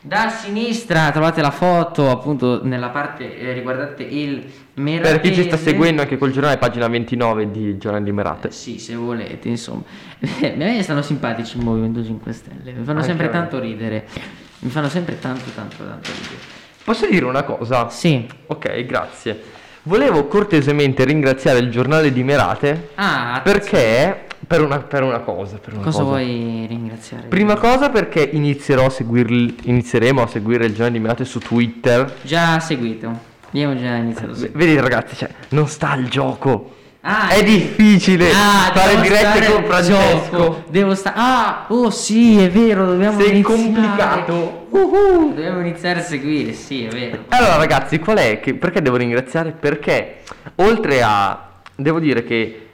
Da 0.05 0.27
sinistra 0.27 1.11
trovate 1.11 1.39
la 1.39 1.49
foto 1.49 2.09
appunto 2.09 2.59
nella 2.61 2.89
parte 2.89 3.39
eh, 3.39 3.53
riguardante 3.53 4.03
il 4.03 4.43
Meratese. 4.73 5.19
Per 5.19 5.21
chi 5.21 5.33
ci 5.33 5.43
sta 5.43 5.55
seguendo 5.55 6.01
anche 6.01 6.17
col 6.17 6.31
giornale, 6.31 6.57
pagina 6.57 6.89
29 6.89 7.49
di 7.49 7.77
Giornale 7.77 8.03
di 8.03 8.11
Merate. 8.11 8.49
Eh, 8.49 8.51
sì, 8.51 8.79
se 8.79 8.95
volete, 8.95 9.47
insomma. 9.47 9.83
a 10.19 10.51
me 10.55 10.83
stanno 10.83 11.01
simpatici 11.01 11.55
il 11.57 11.63
Movimento 11.63 12.03
5 12.03 12.33
Stelle, 12.33 12.73
mi 12.73 12.83
fanno 12.83 12.99
Anche 12.99 13.03
sempre 13.03 13.29
tanto 13.29 13.59
ridere. 13.59 14.05
Mi 14.59 14.69
fanno 14.69 14.89
sempre 14.89 15.19
tanto, 15.19 15.49
tanto, 15.55 15.77
tanto 15.77 16.09
ridere. 16.11 16.41
Posso 16.83 17.07
dire 17.07 17.23
una 17.23 17.43
cosa? 17.43 17.87
Sì. 17.87 18.27
Ok, 18.47 18.83
grazie. 18.85 19.41
Volevo 19.83 20.27
cortesemente 20.27 21.05
ringraziare 21.05 21.59
il 21.59 21.71
giornale 21.71 22.11
di 22.11 22.23
Merate 22.23 22.89
Ah, 22.95 23.39
perché 23.41 24.25
per 24.45 24.61
una, 24.61 24.79
per 24.79 25.03
una 25.03 25.19
cosa, 25.19 25.57
per 25.57 25.73
una 25.73 25.83
cosa 25.83 25.97
cosa. 25.99 26.09
vuoi 26.09 26.65
ringraziare? 26.67 27.27
Prima 27.27 27.55
cosa 27.55 27.89
perché 27.89 28.21
inizierò 28.31 28.85
a 28.85 28.89
seguirli, 28.89 29.55
inizieremo 29.63 30.21
a 30.21 30.27
seguire 30.27 30.65
il 30.65 30.71
giornale 30.71 30.91
di 30.93 30.99
Merate 30.99 31.25
su 31.25 31.39
Twitter. 31.39 32.13
Già 32.21 32.59
seguito. 32.59 33.31
Abbiamo 33.47 33.75
già 33.79 33.95
iniziato. 33.95 34.33
V-. 34.33 34.51
Vedi 34.51 34.79
ragazzi, 34.79 35.15
cioè, 35.15 35.29
non 35.49 35.67
sta 35.67 35.91
al 35.91 36.07
gioco. 36.07 36.75
Ah, 37.05 37.27
È 37.29 37.43
difficile 37.43 38.31
Ah, 38.31 38.71
fare 38.73 39.01
dirette 39.01 39.51
con 39.51 39.63
Francesco. 39.65 40.29
gioco. 40.37 40.63
Devo 40.69 40.95
stare. 40.95 41.15
Ah, 41.19 41.65
oh 41.67 41.89
sì, 41.89 42.39
è 42.39 42.49
vero, 42.49 42.85
dobbiamo 42.85 43.19
Sei 43.19 43.29
iniziare. 43.31 43.61
complicato. 43.61 44.67
Uhu, 44.69 45.33
dobbiamo 45.33 45.59
iniziare 45.59 45.99
a 45.99 46.03
seguire, 46.03 46.53
sì, 46.53 46.85
è 46.85 46.89
vero. 46.89 47.25
Allora 47.27 47.57
ragazzi, 47.57 47.99
qual 47.99 48.17
è 48.19 48.39
che 48.39 48.53
perché 48.53 48.81
devo 48.81 48.95
ringraziare? 48.95 49.51
Perché 49.51 50.19
oltre 50.55 51.01
a 51.03 51.49
devo 51.75 51.99
dire 51.99 52.23
che 52.23 52.67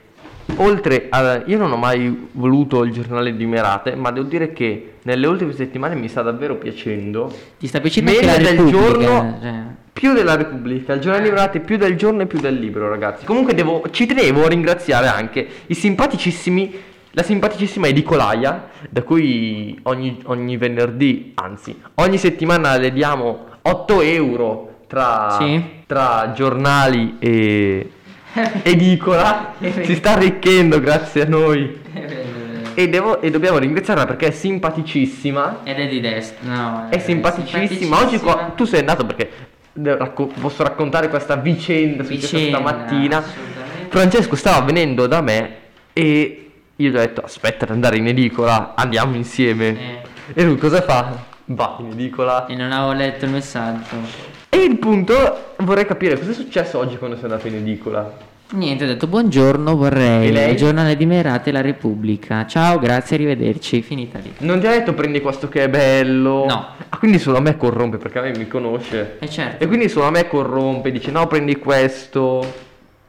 oltre 0.56 1.06
a 1.10 1.42
io 1.46 1.58
non 1.58 1.72
ho 1.72 1.76
mai 1.76 2.28
voluto 2.32 2.82
il 2.84 2.92
giornale 2.92 3.34
di 3.36 3.46
Merate, 3.46 3.94
ma 3.94 4.10
devo 4.10 4.26
dire 4.26 4.52
che 4.52 4.94
nelle 5.02 5.26
ultime 5.26 5.52
settimane 5.52 5.94
mi 5.94 6.08
sta 6.08 6.22
davvero 6.22 6.56
piacendo 6.56 7.32
Ti 7.58 7.66
sta 7.66 7.80
piacendo 7.80 8.10
Meno 8.10 8.32
del 8.36 8.46
Repubblica, 8.46 8.78
giorno- 8.78 9.38
cioè. 9.40 9.54
più 9.92 10.12
della 10.12 10.36
Repubblica, 10.36 10.92
il 10.94 11.00
giornale 11.00 11.24
di 11.24 11.30
Merate 11.30 11.60
più 11.60 11.76
del 11.76 11.96
giorno 11.96 12.22
e 12.22 12.26
più 12.26 12.38
del 12.40 12.58
libro, 12.58 12.88
ragazzi. 12.88 13.24
Comunque 13.24 13.54
devo 13.54 13.82
ci 13.90 14.06
tenevo 14.06 14.44
a 14.44 14.48
ringraziare 14.48 15.06
anche 15.08 15.46
i 15.66 15.74
simpaticissimi 15.74 16.88
la 17.12 17.24
simpaticissima 17.24 17.88
edicolaia, 17.88 18.68
da 18.88 19.02
cui 19.02 19.76
ogni, 19.82 20.20
ogni 20.26 20.56
venerdì, 20.56 21.32
anzi, 21.34 21.76
ogni 21.96 22.18
settimana 22.18 22.76
le 22.76 22.92
diamo 22.92 23.46
8 23.62 24.00
euro 24.00 24.82
tra, 24.86 25.34
Sì. 25.40 25.60
tra 25.86 26.30
giornali 26.36 27.16
e 27.18 27.90
edicola. 28.62 29.54
si 29.58 29.94
sta 29.94 30.12
arricchendo 30.12 30.80
grazie 30.80 31.22
a 31.22 31.28
noi. 31.28 31.80
È 31.92 31.98
vero, 32.00 32.10
è 32.10 32.24
vero. 32.24 32.70
E, 32.74 32.88
devo- 32.88 33.20
e 33.20 33.30
dobbiamo 33.30 33.58
ringraziarla 33.58 34.06
perché 34.06 34.28
è 34.28 34.30
simpaticissima. 34.30 35.60
Ed 35.64 35.78
è 35.78 35.88
di 35.88 36.00
destra, 36.00 36.38
no. 36.54 36.86
È 36.90 36.98
simpaticissima. 36.98 38.00
Oggi 38.00 38.18
qua- 38.18 38.52
tu 38.54 38.64
sei 38.64 38.80
andato 38.80 39.04
perché 39.06 39.30
racco- 39.74 40.26
posso 40.40 40.62
raccontare 40.62 41.08
questa 41.08 41.36
vicenda 41.36 42.04
successa 42.04 42.36
Vicenda, 42.36 42.58
stamattina. 42.58 43.16
assolutamente. 43.18 43.88
Francesco 43.88 44.36
stava 44.36 44.64
venendo 44.64 45.06
da 45.06 45.20
me 45.20 45.54
e 45.92 46.50
io 46.76 46.90
gli 46.90 46.94
ho 46.94 46.98
detto 46.98 47.20
aspetta 47.22 47.64
ad 47.64 47.70
andare 47.72 47.96
in 47.96 48.06
edicola, 48.06 48.74
andiamo 48.76 49.16
insieme. 49.16 49.68
Eh. 49.68 49.98
E 50.34 50.44
lui 50.44 50.56
cosa 50.56 50.80
fa? 50.82 51.24
Va 51.46 51.76
in 51.80 51.90
edicola. 51.90 52.46
E 52.46 52.54
non 52.54 52.70
avevo 52.70 52.92
letto 52.92 53.24
il 53.24 53.32
messaggio. 53.32 54.39
E 54.60 54.64
E 54.64 54.66
il 54.66 54.76
punto, 54.76 55.54
vorrei 55.60 55.86
capire 55.86 56.18
cosa 56.18 56.32
è 56.32 56.34
successo 56.34 56.76
oggi 56.76 56.98
quando 56.98 57.16
sei 57.16 57.24
andato 57.24 57.46
in 57.46 57.54
edicola. 57.54 58.14
Niente, 58.50 58.84
ho 58.84 58.86
detto 58.86 59.06
buongiorno, 59.06 59.74
vorrei 59.74 60.30
lei? 60.30 60.50
il 60.50 60.56
giornale 60.58 60.98
di 60.98 61.06
Merate 61.06 61.48
e 61.48 61.52
la 61.54 61.62
Repubblica. 61.62 62.44
Ciao, 62.44 62.78
grazie, 62.78 63.16
arrivederci. 63.16 63.80
Finita 63.80 64.18
lì. 64.18 64.34
Non 64.40 64.60
ti 64.60 64.66
ha 64.66 64.70
detto 64.72 64.92
prendi 64.92 65.22
questo 65.22 65.48
che 65.48 65.64
è 65.64 65.70
bello? 65.70 66.44
No. 66.46 66.66
Ah, 66.90 66.98
quindi 66.98 67.18
solo 67.18 67.38
a 67.38 67.40
me 67.40 67.56
corrompe 67.56 67.96
perché 67.96 68.18
a 68.18 68.22
me 68.22 68.36
mi 68.36 68.46
conosce. 68.48 69.16
E 69.18 69.30
certo. 69.30 69.64
E 69.64 69.66
quindi 69.66 69.88
solo 69.88 70.04
a 70.04 70.10
me 70.10 70.28
corrompe, 70.28 70.92
dice 70.92 71.10
no 71.10 71.26
prendi 71.26 71.56
questo. 71.56 72.42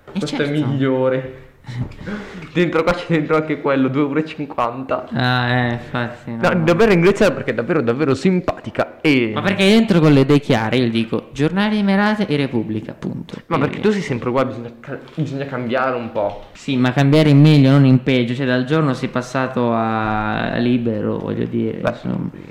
E 0.05 0.19
questo 0.19 0.41
è 0.41 0.45
certo. 0.45 0.53
migliore. 0.53 1.40
dentro 2.53 2.83
qua 2.83 2.93
c'è 2.93 3.05
dentro 3.07 3.35
anche 3.35 3.61
quello, 3.61 3.87
2,50 3.87 4.45
euro. 4.47 5.07
Ah, 5.13 5.49
eh, 5.49 5.71
infatti. 5.73 6.31
no. 6.31 6.49
No, 6.49 6.63
davvero 6.63 6.91
ringraziare 6.91 7.33
perché 7.33 7.51
è 7.51 7.53
davvero 7.53 7.81
davvero 7.81 8.13
simpatica 8.13 8.99
e... 9.01 9.31
Ma 9.33 9.41
perché 9.41 9.63
entro 9.63 9.99
con 9.99 10.11
le 10.11 10.21
idee 10.21 10.39
chiare, 10.39 10.77
io 10.77 10.89
dico 10.89 11.29
giornali 11.31 11.77
di 11.77 11.83
Merate 11.83 12.25
e 12.27 12.35
Repubblica, 12.35 12.93
punto. 12.93 13.35
Ma 13.47 13.57
perché 13.57 13.79
tu 13.79 13.91
sei 13.91 14.01
sempre 14.01 14.29
uguale, 14.29 14.49
bisogna, 14.49 14.71
bisogna 15.15 15.45
cambiare 15.45 15.95
un 15.95 16.11
po'. 16.11 16.45
Sì, 16.53 16.77
ma 16.77 16.91
cambiare 16.91 17.29
in 17.29 17.39
meglio, 17.39 17.71
non 17.71 17.85
in 17.85 18.03
peggio. 18.03 18.33
Cioè, 18.33 18.45
dal 18.45 18.65
giorno 18.65 18.93
sei 18.93 19.09
passato 19.09 19.71
a 19.73 20.55
libero, 20.57 21.17
voglio 21.17 21.45
dire. 21.45 21.77
Beh, 21.77 21.93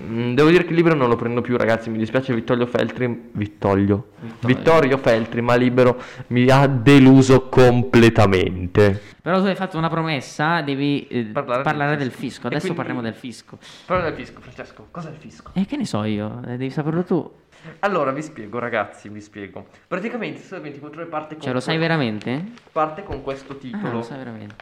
mm, 0.07 0.35
devo 0.35 0.51
dire 0.51 0.64
che 0.64 0.70
il 0.70 0.77
libro 0.77 0.94
non 0.94 1.09
lo 1.09 1.16
prendo 1.16 1.40
più 1.40 1.57
ragazzi, 1.57 1.90
mi 1.90 1.99
dispiace 1.99 2.35
Vittorio 2.35 2.66
Feltri, 2.66 3.31
Vittorio, 3.33 4.07
Vittorio. 4.20 4.57
Vittorio 4.57 4.99
Feltri, 4.99 5.40
ma 5.40 5.55
libero 5.55 6.01
mi 6.29 6.49
ha 6.49 6.66
deluso 6.66 7.49
completamente. 7.49 8.99
Però 9.22 9.38
tu 9.40 9.46
hai 9.46 9.54
fatto 9.54 9.76
una 9.78 9.88
promessa, 9.88 10.60
devi 10.62 11.06
eh, 11.08 11.24
Parlare 11.26 11.62
parlare, 11.62 11.90
del 11.96 11.98
del 12.08 12.10
fisco. 12.10 12.20
fisco. 12.26 12.46
Adesso 12.46 12.60
quindi- 12.60 12.76
parliamo 12.78 13.00
del 13.02 13.14
fisco. 13.14 13.58
Parla 13.86 14.04
del 14.04 14.14
fisco, 14.14 14.40
Francesco, 14.40 14.88
cos'è 14.90 15.10
il 15.10 15.16
fisco? 15.16 15.50
E 15.54 15.66
che 15.66 15.76
ne 15.76 15.84
so 15.86 16.04
io? 16.04 16.40
Eh, 16.44 16.56
devi 16.56 16.70
saperlo 16.70 17.02
tu. 17.04 17.38
Allora 17.80 18.10
vi 18.12 18.22
spiego 18.22 18.58
ragazzi, 18.58 19.08
vi 19.10 19.20
spiego. 19.20 19.66
Praticamente 19.86 20.40
Sole 20.40 20.62
24 20.62 21.00
ore 21.02 21.10
parte 21.10 21.34
con, 21.34 21.42
Cioè, 21.44 21.52
lo 21.52 21.60
sai 21.60 21.76
veramente? 21.76 22.42
parte 22.72 23.02
con 23.02 23.22
questo 23.22 23.52
Ah, 23.52 23.56
titolo. 23.56 23.92
lo 23.92 24.02
sai 24.02 24.18
veramente. 24.18 24.54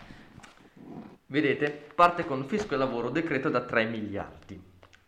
Vedete? 1.27 1.87
Parte 1.95 2.25
con 2.25 2.45
fisco 2.47 2.75
e 2.75 2.79
lavoro 2.79 3.11
decreto 3.11 3.51
da 3.51 3.61
3 3.61 3.85
miliardi. 3.85 4.61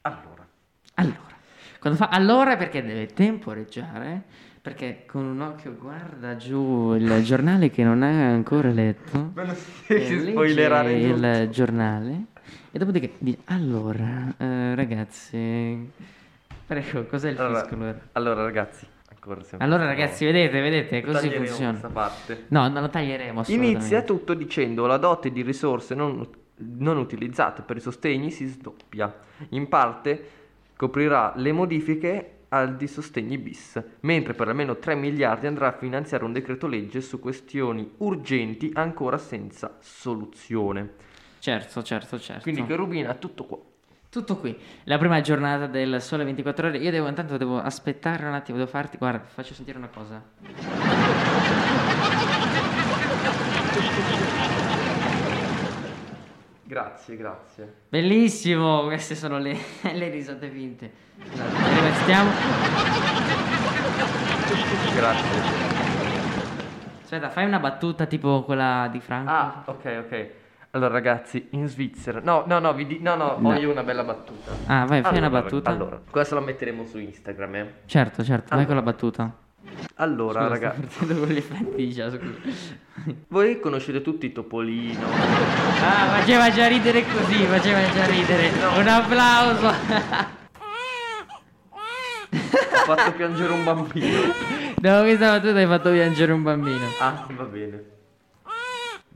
Allora, 0.02 0.46
Allora, 0.94 1.36
quando 1.78 1.98
fa 1.98 2.08
allora 2.08 2.56
perché 2.56 2.82
deve 2.84 3.06
temporeggiare, 3.06 4.22
perché 4.62 5.04
con 5.06 5.24
un 5.24 5.40
occhio 5.40 5.74
guarda 5.80 6.36
giù 6.36 6.94
il 6.94 7.22
giornale 7.22 7.70
che 7.70 7.82
non 7.82 8.02
ha 8.02 8.28
ancora 8.28 8.68
letto. 8.70 9.32
spoilerare 9.34 10.92
il 10.92 11.14
tutto. 11.14 11.48
giornale 11.50 12.24
e 12.70 12.78
dopodiché 12.78 13.12
dice 13.18 13.38
allora 13.46 14.34
eh, 14.36 14.74
ragazzi 14.74 15.90
prego 16.66 17.06
cos'è 17.06 17.30
il 17.30 17.38
Allora, 17.38 17.60
fisco 17.62 17.74
allora? 18.12 18.42
ragazzi, 18.44 18.86
Allora 19.58 19.86
ragazzi 19.86 20.24
vedete 20.24 20.60
vedete 20.60 21.00
così 21.02 21.30
funziona 21.30 21.78
no 22.48 22.68
non 22.68 22.82
lo 22.82 22.88
taglieremo 22.88 23.42
Inizia 23.48 24.02
tutto 24.02 24.34
dicendo 24.34 24.86
la 24.86 24.96
dote 24.98 25.30
di 25.32 25.42
risorse 25.42 25.94
non, 25.94 26.26
non 26.56 26.96
utilizzate 26.98 27.62
per 27.62 27.76
i 27.76 27.80
sostegni 27.80 28.30
si 28.30 28.46
sdoppia. 28.46 29.12
In 29.50 29.68
parte 29.68 30.28
coprirà 30.76 31.32
le 31.36 31.52
modifiche 31.52 32.34
di 32.76 32.86
sostegni 32.88 33.38
bis, 33.38 33.80
mentre 34.00 34.34
per 34.34 34.48
almeno 34.48 34.76
3 34.76 34.96
miliardi 34.96 35.46
andrà 35.46 35.68
a 35.68 35.72
finanziare 35.72 36.24
un 36.24 36.32
decreto 36.32 36.66
legge 36.66 37.00
su 37.00 37.20
questioni 37.20 37.88
urgenti 37.98 38.70
ancora 38.74 39.18
senza 39.18 39.76
soluzione. 39.80 40.94
certo 41.38 41.82
certo 41.82 42.18
certo 42.18 42.42
Quindi 42.42 42.64
che 42.66 42.74
rubina 42.74 43.14
tutto 43.14 43.44
qua. 43.44 43.58
tutto 44.10 44.36
qui 44.36 44.54
la 44.84 44.98
prima 44.98 45.20
giornata 45.20 45.66
del 45.68 46.02
sole 46.02 46.24
24 46.24 46.66
ore 46.66 46.78
io 46.78 46.90
devo 46.90 47.06
intanto 47.06 47.36
devo 47.36 47.60
aspettare 47.62 48.26
un 48.26 48.34
attimo 48.34 48.58
devo 48.58 48.68
farti 48.68 48.96
guarda 48.98 49.20
faccio 49.24 49.54
sentire 49.54 49.78
una 49.78 49.88
cosa 49.88 50.20
Grazie, 57.16 57.16
grazie. 57.16 57.74
bellissimo 57.88 58.84
queste 58.84 59.14
sono 59.14 59.38
le, 59.38 59.56
le 59.92 60.08
risate 60.08 60.48
finte 60.48 60.90
rimettiamo 61.18 62.30
Grazie. 64.94 65.40
aspetta 67.02 67.30
fai 67.30 67.44
una 67.46 67.58
battuta 67.58 68.06
tipo 68.06 68.42
quella 68.44 68.88
di 68.90 69.00
Franco 69.00 69.30
Ah, 69.30 69.62
ok, 69.66 70.02
ok. 70.06 70.28
Allora 70.72 70.92
ragazzi, 70.92 71.48
in 71.50 71.66
Svizzera. 71.66 72.20
No, 72.22 72.44
no, 72.46 72.60
no, 72.60 72.72
vi 72.74 72.86
di- 72.86 73.00
no, 73.00 73.16
no, 73.16 73.36
No. 73.40 73.54
io 73.56 73.72
una 73.72 73.82
bella 73.82 74.04
battuta. 74.04 74.52
Ah, 74.66 74.84
vai, 74.84 75.02
fai 75.02 75.16
una 75.18 75.26
Allora, 75.26 75.42
battuta. 75.42 75.70
Allora, 75.70 76.00
questa 76.08 76.36
la 76.36 76.42
metteremo 76.42 76.84
su 76.84 76.98
Instagram, 76.98 77.54
eh. 77.56 77.72
Certo, 77.86 78.22
certo, 78.22 78.50
vai 78.54 78.58
Allora. 78.60 78.66
con 78.66 78.74
la 78.76 78.82
battuta. 78.82 79.34
Allora, 79.96 80.40
Scusa, 80.40 80.48
ragazzi, 80.48 80.80
partendo 80.80 81.18
con 81.20 81.28
gli 81.28 81.36
effetti 81.36 81.92
scusa. 81.92 82.18
voi 83.28 83.60
conoscete 83.60 84.02
tutti 84.02 84.32
Topolino. 84.32 85.06
Ah, 85.06 86.18
faceva 86.18 86.50
già 86.50 86.66
ridere 86.68 87.04
così, 87.04 87.44
faceva 87.44 87.80
già 87.92 88.06
ridere. 88.06 88.50
Un 88.78 88.88
applauso. 88.88 89.66
Ho 92.30 92.94
fatto 92.94 93.12
piangere 93.12 93.52
un 93.52 93.64
bambino. 93.64 94.32
Dopo 94.76 95.02
questa 95.02 95.38
battuta 95.38 95.58
hai 95.58 95.66
fatto 95.66 95.90
piangere 95.90 96.32
un 96.32 96.42
bambino. 96.42 96.86
Ah, 97.00 97.26
va 97.36 97.44
bene. 97.44 97.84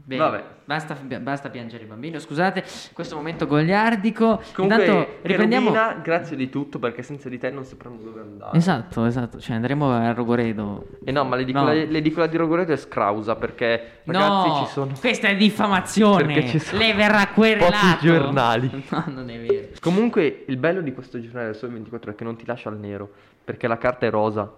Bene, 0.07 0.21
Vabbè. 0.23 0.45
Basta, 0.67 0.95
basta 1.21 1.49
piangere 1.49 1.85
bambino, 1.87 2.19
scusate, 2.19 2.63
questo 2.93 3.17
momento 3.17 3.47
goliardico. 3.47 4.41
Comunque, 4.55 4.85
Intanto 4.85 5.19
riprendiamo. 5.23 5.71
Cherubina, 5.73 6.01
grazie 6.03 6.37
di 6.37 6.51
tutto 6.51 6.79
perché 6.79 7.03
senza 7.03 7.31
di 7.31 7.39
te 7.39 7.51
non 7.51 7.65
sapremo 7.65 7.97
dove 7.97 8.21
andare. 8.21 8.57
Esatto, 8.57 9.07
esatto, 9.07 9.41
cioè 9.41 9.57
andremo 9.57 9.91
a 9.91 10.13
Rogoredo. 10.13 10.87
E 11.05 11.11
no, 11.11 11.25
ma 11.25 11.37
l'edicola, 11.37 11.73
No. 11.73 11.85
l'edicola 11.89 12.27
di 12.27 12.37
Rogoreto 12.37 12.73
è 12.73 12.77
scrausa 12.77 13.35
perché 13.37 14.01
ragazzi 14.05 14.49
no, 14.49 14.65
ci 14.65 14.73
sono 14.73 14.93
questa 14.99 15.29
è 15.29 15.37
diffamazione. 15.37 16.61
Lei 16.73 16.93
verrà 16.93 17.27
querelato. 17.29 17.73
pochi 17.73 18.07
giornali. 18.07 18.71
No, 18.95 19.05
non 19.07 19.31
è 19.31 19.39
vero. 19.41 19.69
Comunque 19.81 20.45
il 20.47 20.57
bello 20.59 20.83
di 20.83 20.93
questo 20.93 21.19
giornale 21.21 21.47
del 21.47 21.57
Sole 21.57 21.73
24 21.73 22.13
è 22.13 22.15
che 22.15 22.25
non 22.25 22.37
ti 22.37 22.45
lascia 22.47 22.69
al 22.69 22.79
nero, 22.79 23.09
perché 23.43 23.67
la 23.67 23.79
carta 23.79 24.05
è 24.07 24.11
rosa. 24.11 24.53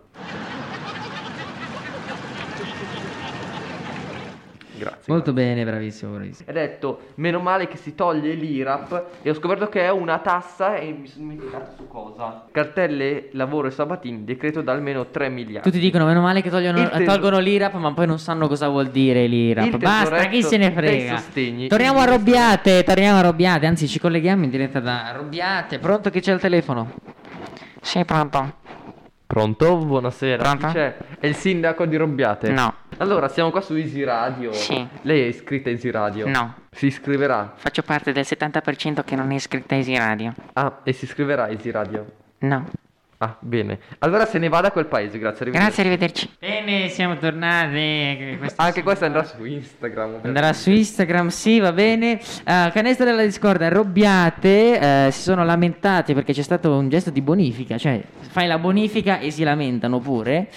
Grazie. 4.79 5.13
Molto 5.13 5.33
bene, 5.33 5.65
bravissimo, 5.65 6.13
bravissimo. 6.13 6.49
Hai 6.49 6.55
detto, 6.55 7.01
meno 7.17 7.41
male 7.41 7.67
che 7.69 7.77
si 7.77 7.95
toglie 7.95 8.35
l'IRAP 8.35 9.05
e 9.23 9.31
ho 9.31 9.35
scoperto 9.35 9.69
che 9.69 9.83
è 9.83 9.91
una 9.91 10.19
tassa 10.19 10.77
e 10.77 10.93
mi 10.93 11.07
sono 11.07 11.29
dimenticato 11.29 11.71
su 11.77 11.89
cosa. 11.89 12.45
Cartelle, 12.51 13.29
lavoro 13.33 13.69
e 13.69 13.71
sabatini, 13.71 14.25
decreto 14.25 14.61
da 14.61 14.73
almeno 14.73 15.07
3 15.07 15.29
miliardi. 15.29 15.69
Tutti 15.71 15.81
dicono 15.83 16.05
meno 16.05 16.21
male 16.21 16.43
che 16.43 16.51
togliono- 16.51 16.89
teso- 16.89 17.05
tolgono 17.05 17.39
l'IRAP, 17.39 17.75
ma 17.75 17.93
poi 17.93 18.07
non 18.07 18.19
sanno 18.19 18.49
cosa 18.49 18.69
vuol 18.69 18.89
dire 18.89 19.27
l'IRAP. 19.27 19.77
Basta, 19.77 20.27
chi 20.27 20.43
se 20.43 20.57
ne 20.57 20.71
frega. 20.71 21.23
Torniamo 21.69 22.01
a 22.01 22.05
Robbiate, 22.05 22.83
torniamo 22.85 23.19
a 23.19 23.23
Robbiate, 23.23 23.67
anzi 23.67 23.89
ci 23.89 23.99
colleghiamo 23.99 24.45
in 24.45 24.51
diretta 24.51 24.81
da 24.81 25.13
Robbiate. 25.17 25.79
Pronto 25.79 26.11
che 26.11 26.21
c'è 26.21 26.33
il 26.33 26.41
telefono? 26.41 26.93
Sì, 27.81 28.05
pronto. 28.05 28.65
Pronto? 29.27 29.77
Buonasera. 29.79 30.43
Pronto? 30.43 30.67
Chi 30.69 30.73
c'è? 30.73 30.97
È 31.19 31.27
il 31.27 31.35
sindaco 31.35 31.85
di 31.85 31.97
Robbiate? 31.97 32.51
No. 32.51 32.73
Allora, 32.99 33.29
siamo 33.29 33.51
qua 33.51 33.61
su 33.61 33.75
Easy 33.75 34.05
Radio. 34.05 34.53
Sì. 34.53 34.87
Lei 35.03 35.23
è 35.23 35.27
iscritta 35.27 35.69
a 35.69 35.73
Easy 35.73 35.91
Radio? 35.91 36.29
No. 36.29 36.55
Si 36.71 36.87
iscriverà? 36.87 37.55
Faccio 37.57 37.83
parte 37.83 38.13
del 38.13 38.25
70% 38.25 39.03
che 39.05 39.17
non 39.17 39.33
è 39.33 39.35
iscritta 39.35 39.75
a 39.75 39.79
Easy 39.79 39.97
Radio. 39.97 40.33
Ah, 40.53 40.81
e 40.85 40.93
si 40.93 41.05
iscriverà 41.05 41.45
a 41.45 41.51
Easy 41.51 41.71
Radio? 41.71 42.07
No. 42.39 42.67
Ah, 43.19 43.37
bene. 43.41 43.79
Allora 44.01 44.27
se 44.27 44.39
ne 44.39 44.49
va 44.49 44.61
da 44.61 44.71
quel 44.71 44.87
paese, 44.87 45.19
grazie. 45.19 45.47
arrivederci. 45.47 45.81
arrivederci. 45.81 46.31
Bene, 46.39 46.89
siamo 46.89 47.17
tornati. 47.17 48.39
Anche 48.57 48.83
questa 48.83 49.07
andrà 49.07 49.25
su 49.25 49.43
Instagram. 49.43 50.21
Andrà 50.23 50.53
su 50.53 50.71
Instagram, 50.71 51.29
sì, 51.29 51.59
va 51.59 51.73
bene. 51.73 52.21
Uh, 52.21 52.71
canestro 52.73 53.07
della 53.07 53.23
discordia, 53.23 53.69
Robbiate 53.69 55.07
eh, 55.07 55.11
si 55.13 55.23
sono 55.23 55.45
lamentati 55.45 56.13
perché 56.13 56.35
c'è 56.35 56.43
stato 56.43 56.77
un 56.77 56.91
gesto 56.91 57.11
di 57.11 57.23
bonifica, 57.23 57.79
cioè 57.79 58.03
fai 58.21 58.47
la 58.47 58.59
bonifica 58.59 59.19
e 59.19 59.31
si 59.31 59.43
lamentano 59.45 59.99
pure. 59.99 60.49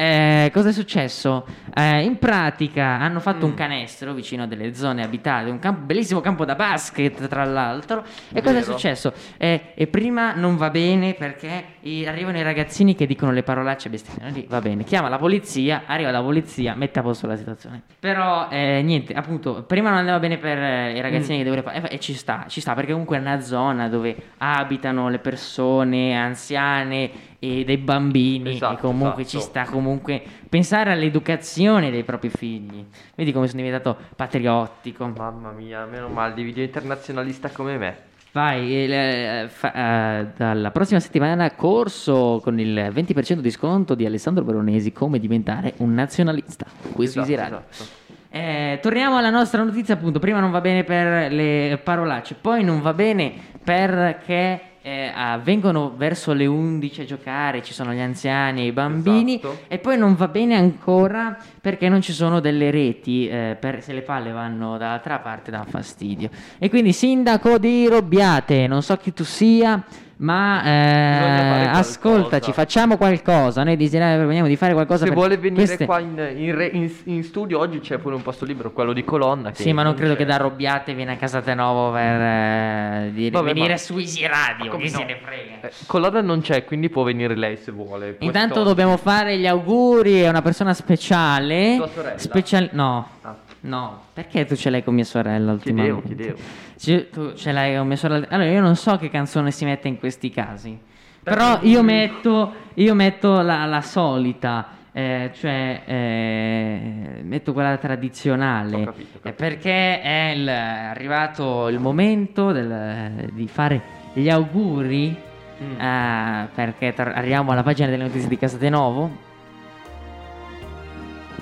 Eh, 0.00 0.50
cosa 0.54 0.70
è 0.70 0.72
successo? 0.72 1.44
Eh, 1.74 2.00
in 2.04 2.16
pratica 2.16 2.98
hanno 2.98 3.20
fatto 3.20 3.44
Mm. 3.44 3.50
un 3.50 3.54
canestro 3.54 4.14
vicino 4.14 4.44
a 4.44 4.46
delle 4.46 4.72
zone 4.74 5.02
abitate, 5.04 5.50
un 5.50 5.58
campo- 5.58 5.82
bellissimo 5.84 6.20
campo 6.22 6.46
da 6.46 6.54
basket 6.54 7.28
tra 7.28 7.44
l'altro. 7.44 8.02
E 8.32 8.40
cosa 8.40 8.56
è 8.56 8.60
Vero. 8.60 8.72
successo? 8.72 9.12
Eh, 9.36 9.72
e 9.74 9.86
prima 9.88 10.32
non 10.32 10.56
va 10.56 10.70
bene 10.70 11.12
perché 11.12 11.64
i- 11.80 12.06
arrivano 12.06 12.38
i 12.38 12.42
ragazzini 12.42 12.94
che 12.94 13.04
dicono 13.04 13.30
le 13.32 13.42
parolacce 13.42 13.90
bestemmiano 13.90 14.34
lì, 14.34 14.46
va 14.48 14.60
bene, 14.62 14.84
chiama 14.84 15.10
la 15.10 15.18
polizia, 15.18 15.82
arriva 15.84 16.10
la 16.10 16.22
polizia, 16.22 16.74
mette 16.74 16.98
a 16.98 17.02
posto 17.02 17.26
la 17.26 17.36
situazione. 17.36 17.82
Però 17.98 18.48
eh, 18.48 18.80
niente, 18.82 19.12
appunto, 19.12 19.64
prima 19.64 19.90
non 19.90 19.98
andava 19.98 20.18
bene 20.18 20.38
per 20.38 20.56
eh, 20.56 20.92
i 20.96 21.00
ragazzini 21.02 21.36
che 21.36 21.44
devono 21.44 21.60
fare, 21.60 21.90
e 21.90 22.00
ci 22.00 22.14
sta, 22.14 22.46
ci 22.48 22.62
sta 22.62 22.72
perché 22.72 22.92
comunque 22.92 23.18
è 23.18 23.20
una 23.20 23.40
zona 23.40 23.86
dove 23.90 24.16
abitano 24.38 25.10
le 25.10 25.18
persone 25.18 26.16
anziane 26.16 27.10
e 27.42 27.64
dei 27.64 27.78
bambini 27.78 28.50
Esatto, 28.50 28.74
e 28.74 28.78
comunque 28.80 29.26
ci 29.26 29.38
esatto. 29.38 29.50
sta 29.50 29.64
comunque 29.72 30.22
pensare 30.48 30.92
all'educazione 30.92 31.90
dei 31.90 32.04
propri 32.04 32.28
figli. 32.28 32.84
Vedi 33.16 33.32
come 33.32 33.48
sono 33.48 33.62
diventato 33.62 33.96
patriottico. 34.14 35.06
Mamma 35.16 35.50
mia, 35.50 35.86
meno 35.86 36.08
male, 36.08 36.34
di 36.34 36.42
video 36.42 36.62
internazionalista 36.62 37.48
come 37.50 37.76
me. 37.78 37.96
Vai, 38.32 38.72
eh, 38.88 39.46
fa- 39.48 39.72
eh, 40.20 40.26
dalla 40.36 40.70
prossima 40.70 41.00
settimana 41.00 41.50
corso 41.52 42.40
con 42.44 42.60
il 42.60 42.90
20% 42.92 43.40
di 43.40 43.50
sconto 43.50 43.96
di 43.96 44.06
Alessandro 44.06 44.44
Veronesi 44.44 44.92
come 44.92 45.18
diventare 45.18 45.72
un 45.78 45.94
nazionalista. 45.94 46.66
Qui 46.92 47.08
su 47.08 47.18
Esatto, 47.20 47.36
Radio. 47.40 47.62
esatto. 47.68 47.90
Eh, 48.32 48.78
torniamo 48.80 49.16
alla 49.16 49.30
nostra 49.30 49.64
notizia, 49.64 49.94
appunto. 49.94 50.20
Prima 50.20 50.38
non 50.38 50.52
va 50.52 50.60
bene 50.60 50.84
per 50.84 51.32
le 51.32 51.80
parolacce, 51.82 52.36
poi 52.40 52.62
non 52.62 52.80
va 52.82 52.92
bene 52.94 53.32
perché 53.64 54.60
eh, 54.82 55.10
ah, 55.14 55.38
vengono 55.38 55.92
verso 55.96 56.32
le 56.32 56.46
11 56.46 57.02
a 57.02 57.04
giocare, 57.04 57.62
ci 57.62 57.72
sono 57.72 57.92
gli 57.92 58.00
anziani 58.00 58.62
e 58.62 58.66
i 58.66 58.72
bambini, 58.72 59.36
Esatto. 59.36 59.58
e 59.68 59.78
poi 59.78 59.98
non 59.98 60.14
va 60.14 60.28
bene 60.28 60.56
ancora 60.56 61.36
perché 61.60 61.88
non 61.88 62.00
ci 62.00 62.12
sono 62.12 62.40
delle 62.40 62.70
reti, 62.70 63.28
eh, 63.28 63.56
per- 63.60 63.82
se 63.82 63.92
le 63.92 64.02
palle 64.02 64.30
vanno 64.32 64.78
dall'altra 64.78 65.18
parte 65.18 65.50
dà 65.50 65.64
fastidio. 65.68 66.30
E 66.58 66.68
quindi, 66.70 66.92
sindaco 66.92 67.58
di 67.58 67.86
Robbiate, 67.86 68.66
non 68.66 68.82
so 68.82 68.96
chi 68.96 69.12
tu 69.12 69.24
sia. 69.24 69.82
Ma 70.22 70.62
eh, 70.64 71.66
ascoltaci, 71.68 72.52
facciamo 72.52 72.98
qualcosa. 72.98 73.62
Noi 73.64 73.76
desideriamo 73.78 74.46
di 74.46 74.56
fare 74.56 74.74
qualcosa 74.74 74.98
Se 75.04 75.06
per 75.06 75.14
vuole 75.14 75.38
venire 75.38 75.64
queste- 75.64 75.86
qua 75.86 75.98
in, 75.98 76.10
in 76.36 76.54
re- 76.54 76.66
in- 76.66 76.92
in 77.04 77.22
studio 77.24 77.58
oggi 77.58 77.80
c'è 77.80 77.96
pure 77.96 78.16
un 78.16 78.20
posto 78.22 78.44
libero, 78.44 78.70
quello 78.70 78.92
di 78.92 79.02
Colonna. 79.02 79.52
Sì, 79.54 79.72
ma 79.72 79.82
non 79.82 79.94
credo 79.94 80.12
c'è. 80.12 80.18
che 80.18 80.24
da 80.26 80.36
Robbiate 80.36 80.92
viene 80.92 81.12
a 81.12 81.16
Casatenovo 81.16 81.92
per 81.92 82.20
eh, 82.20 83.10
dire- 83.14 83.30
Vabbè, 83.30 83.52
venire 83.54 83.68
ma- 83.72 83.76
su 83.78 83.96
Easy 83.96 84.26
Radio. 84.26 84.76
Chi 84.76 84.90
no? 84.90 84.98
se 84.98 85.04
ne 85.04 85.18
frega? 85.24 85.60
Eh, 85.62 85.72
Colonna 85.86 86.20
non 86.20 86.42
c'è, 86.42 86.64
quindi 86.66 86.90
può 86.90 87.02
venire 87.02 87.34
lei 87.34 87.56
se 87.56 87.72
vuole. 87.72 88.16
Intanto 88.18 88.28
Quest'oggi. 88.54 88.64
dobbiamo 88.68 88.96
fare 88.98 89.38
gli 89.38 89.46
auguri. 89.46 90.20
È 90.20 90.28
una 90.28 90.42
persona 90.42 90.74
speciale. 90.74 91.76
Tua 91.76 91.88
sorella? 91.88 92.18
Special- 92.18 92.68
no, 92.72 93.08
Ah, 93.22 93.34
no. 93.62 94.00
Perché 94.12 94.44
tu 94.44 94.54
ce 94.56 94.70
l'hai 94.70 94.82
con 94.84 94.94
mia 94.94 95.04
sorella 95.04 95.56
chiedevo, 95.56 95.96
ultimamente? 95.98 96.14
chiedevo. 96.14 96.38
Ci- 96.76 97.08
tu 97.10 97.32
ce 97.34 97.52
l'hai 97.52 97.76
con 97.76 97.86
mia 97.86 97.96
sorella. 97.96 98.26
Allora, 98.30 98.50
io 98.50 98.60
non 98.60 98.76
so 98.76 98.96
che 98.96 99.10
canzone 99.10 99.50
si 99.50 99.64
mette 99.64 99.88
in 99.88 99.98
questi 99.98 100.30
casi. 100.30 100.78
Però 101.22 101.58
io 101.62 101.82
metto, 101.82 102.52
io 102.74 102.94
metto 102.94 103.40
la, 103.42 103.64
la 103.66 103.80
solita. 103.82 104.78
eh, 104.92 105.30
cioè, 105.34 105.82
eh, 105.84 107.20
metto 107.22 107.52
quella 107.52 107.76
tradizionale. 107.76 108.74
Ho 108.76 108.84
capito, 108.86 109.08
ho 109.12 109.18
Eh, 109.18 109.20
capito. 109.22 109.34
perché 109.36 110.00
è 110.02 110.32
il- 110.34 110.48
arrivato 110.48 111.68
il 111.68 111.78
momento 111.78 112.50
del- 112.50 113.28
di 113.32 113.46
fare 113.46 113.80
gli 114.14 114.28
auguri. 114.28 115.28
Mm. 115.62 115.78
eh, 115.78 116.48
perché 116.54 116.94
tor- 116.94 117.12
arriviamo 117.14 117.52
alla 117.52 117.62
pagina 117.62 117.86
delle 117.90 118.04
notizie 118.04 118.28
di 118.30 118.38
Casatenovo. 118.38 119.10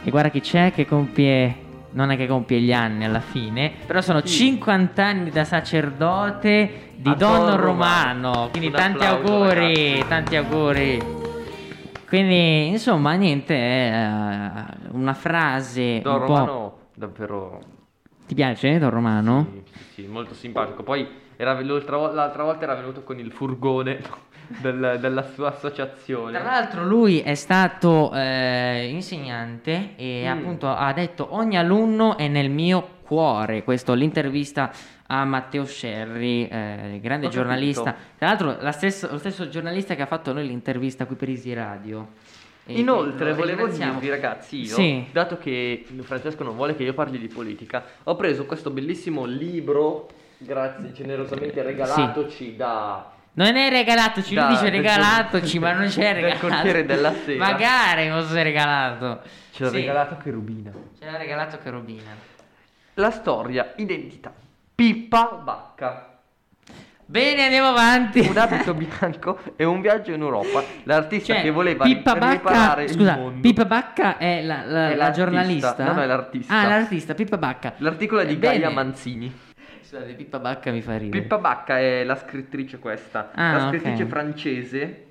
E 0.04 0.10
guarda 0.10 0.28
chi 0.30 0.40
c'è 0.40 0.72
che 0.72 0.84
compie. 0.86 1.56
Non 1.90 2.10
è 2.10 2.16
che 2.16 2.26
compie 2.26 2.60
gli 2.60 2.72
anni 2.72 3.04
alla 3.04 3.20
fine, 3.20 3.72
però 3.86 4.00
sono 4.00 4.20
Chi? 4.20 4.28
50 4.28 5.04
anni 5.04 5.30
da 5.30 5.44
sacerdote 5.44 6.90
di 6.96 7.08
A 7.08 7.14
Don 7.14 7.56
Romano. 7.56 7.56
Romano. 7.56 8.48
Quindi 8.50 8.66
Un 8.68 8.72
tanti 8.74 9.04
applauso, 9.04 9.32
auguri, 9.32 9.74
ragazzi. 9.92 10.08
tanti 10.08 10.36
auguri. 10.36 11.02
Quindi, 12.06 12.68
insomma, 12.68 13.12
niente, 13.14 13.54
è 13.54 13.92
eh, 13.92 14.88
una 14.90 15.14
frase 15.14 16.00
Don 16.00 16.20
un 16.20 16.26
po'. 16.26 16.34
Romano, 16.34 16.78
davvero. 16.94 17.60
Ti 18.26 18.34
piace 18.34 18.78
Don 18.78 18.90
Romano? 18.90 19.46
Sì, 19.50 19.62
sì, 19.72 20.02
sì, 20.02 20.06
molto 20.06 20.34
simpatico. 20.34 20.82
Poi 20.82 21.06
era- 21.40 21.60
l'altra, 21.60 21.96
vo- 21.96 22.12
l'altra 22.12 22.42
volta 22.42 22.64
era 22.64 22.74
venuto 22.74 23.02
con 23.04 23.18
il 23.20 23.30
furgone 23.30 24.00
del- 24.60 24.98
della 25.00 25.22
sua 25.22 25.48
associazione. 25.54 26.32
Tra 26.32 26.42
l'altro 26.42 26.84
lui 26.84 27.20
è 27.20 27.34
stato 27.34 28.10
eh, 28.12 28.88
insegnante 28.90 29.90
e 29.96 30.24
Mm. 30.26 30.38
appunto 30.38 30.68
ha 30.68 30.92
detto 30.92 31.28
ogni 31.30 31.56
alunno 31.56 32.16
è 32.18 32.26
nel 32.26 32.50
mio 32.50 32.96
cuore, 33.02 33.62
questo 33.62 33.94
l'intervista 33.94 34.70
a 35.06 35.24
Matteo 35.24 35.64
Scerri, 35.64 36.46
eh, 36.48 36.98
grande 37.00 37.26
Ho 37.26 37.30
giornalista, 37.30 37.84
capito. 37.84 38.04
tra 38.18 38.26
l'altro 38.26 38.56
la 38.60 38.72
stesso- 38.72 39.08
lo 39.10 39.18
stesso 39.18 39.48
giornalista 39.48 39.94
che 39.94 40.02
ha 40.02 40.06
fatto 40.06 40.32
noi 40.32 40.46
l'intervista 40.46 41.06
qui 41.06 41.14
per 41.16 41.28
Easy 41.30 41.54
Radio. 41.54 42.08
E 42.66 42.78
Inoltre 42.80 43.32
volevo 43.32 43.66
dirvi 43.68 44.10
ragazzi, 44.10 44.58
io, 44.60 44.74
Sì. 44.74 45.06
dato 45.10 45.38
che 45.38 45.86
Francesco 46.02 46.44
non 46.44 46.54
vuole 46.56 46.74
che 46.76 46.82
io 46.82 46.92
parli 46.92 47.18
di 47.18 47.28
politica, 47.28 47.82
ho 48.02 48.14
preso 48.16 48.44
questo 48.44 48.68
bellissimo 48.68 49.24
libro, 49.24 50.08
grazie 50.38 50.92
generosamente 50.92 51.62
regalatoci 51.62 52.56
da... 52.56 53.10
Non 53.34 53.54
è 53.56 53.68
regalatoci, 53.70 54.34
lui 54.34 54.42
Da- 54.42 54.48
dice 54.48 54.62
del 54.62 54.72
regalatoci, 54.72 55.58
ma 55.60 55.72
non 55.72 55.86
c'è 55.86 56.00
del 56.14 56.22
regalato. 56.24 56.46
Corriere 56.48 56.84
della 56.84 57.12
Sera. 57.24 57.44
Magari 57.44 58.08
fosse 58.10 58.42
regalato. 58.42 59.20
Ce 59.52 59.62
l'ha 59.62 59.70
Sì, 59.70 59.76
regalato 59.76 60.16
Cherubina. 60.16 60.72
Ce 60.98 61.04
l'ha 61.08 61.16
regalato 61.16 61.58
Cherubina. 61.62 62.10
La 62.94 63.10
storia, 63.12 63.74
identità. 63.76 64.32
Pippa 64.74 65.40
Bacca. 65.44 66.18
Bene, 67.04 67.44
andiamo 67.44 67.68
avanti. 67.68 68.20
Un 68.20 68.36
abito 68.36 68.74
bianco 68.74 69.38
e 69.56 69.64
un 69.64 69.80
viaggio 69.80 70.12
in 70.12 70.20
Europa. 70.20 70.62
L'artista 70.82 71.34
Cioè, 71.34 71.42
che 71.42 71.50
voleva 71.50 71.84
Pippa 71.84 72.12
riparare 72.14 72.38
Bacca, 72.42 72.80
il 72.82 72.90
scusa, 72.90 73.14
mondo. 73.16 73.40
Pippa 73.40 73.64
Bacca 73.66 74.16
è 74.18 74.42
la, 74.42 74.64
la- 74.64 74.90
È 74.90 74.94
la 74.96 75.10
giornalista? 75.10 75.84
No, 75.84 75.92
no, 75.92 76.02
è 76.02 76.06
l'artista. 76.06 76.58
Ah, 76.58 76.66
l'artista, 76.66 77.14
Pippa 77.14 77.38
Bacca. 77.38 77.74
L'articolo 77.78 78.20
è 78.22 78.26
di 78.26 78.34
Bene. 78.36 78.58
Gaia 78.58 78.70
Manzini. 78.74 79.32
Scusate, 79.88 80.12
Pippa 80.12 80.38
Bacca 80.38 80.70
mi 80.70 80.82
fa 80.82 80.98
ridere. 80.98 81.22
Pippa 81.22 81.38
Bacca 81.38 81.78
è 81.78 82.04
la 82.04 82.14
scrittrice 82.16 82.78
questa. 82.78 83.30
Ah, 83.34 83.52
la 83.52 83.68
scrittrice 83.68 84.02
ok. 84.02 84.08
francese. 84.10 85.04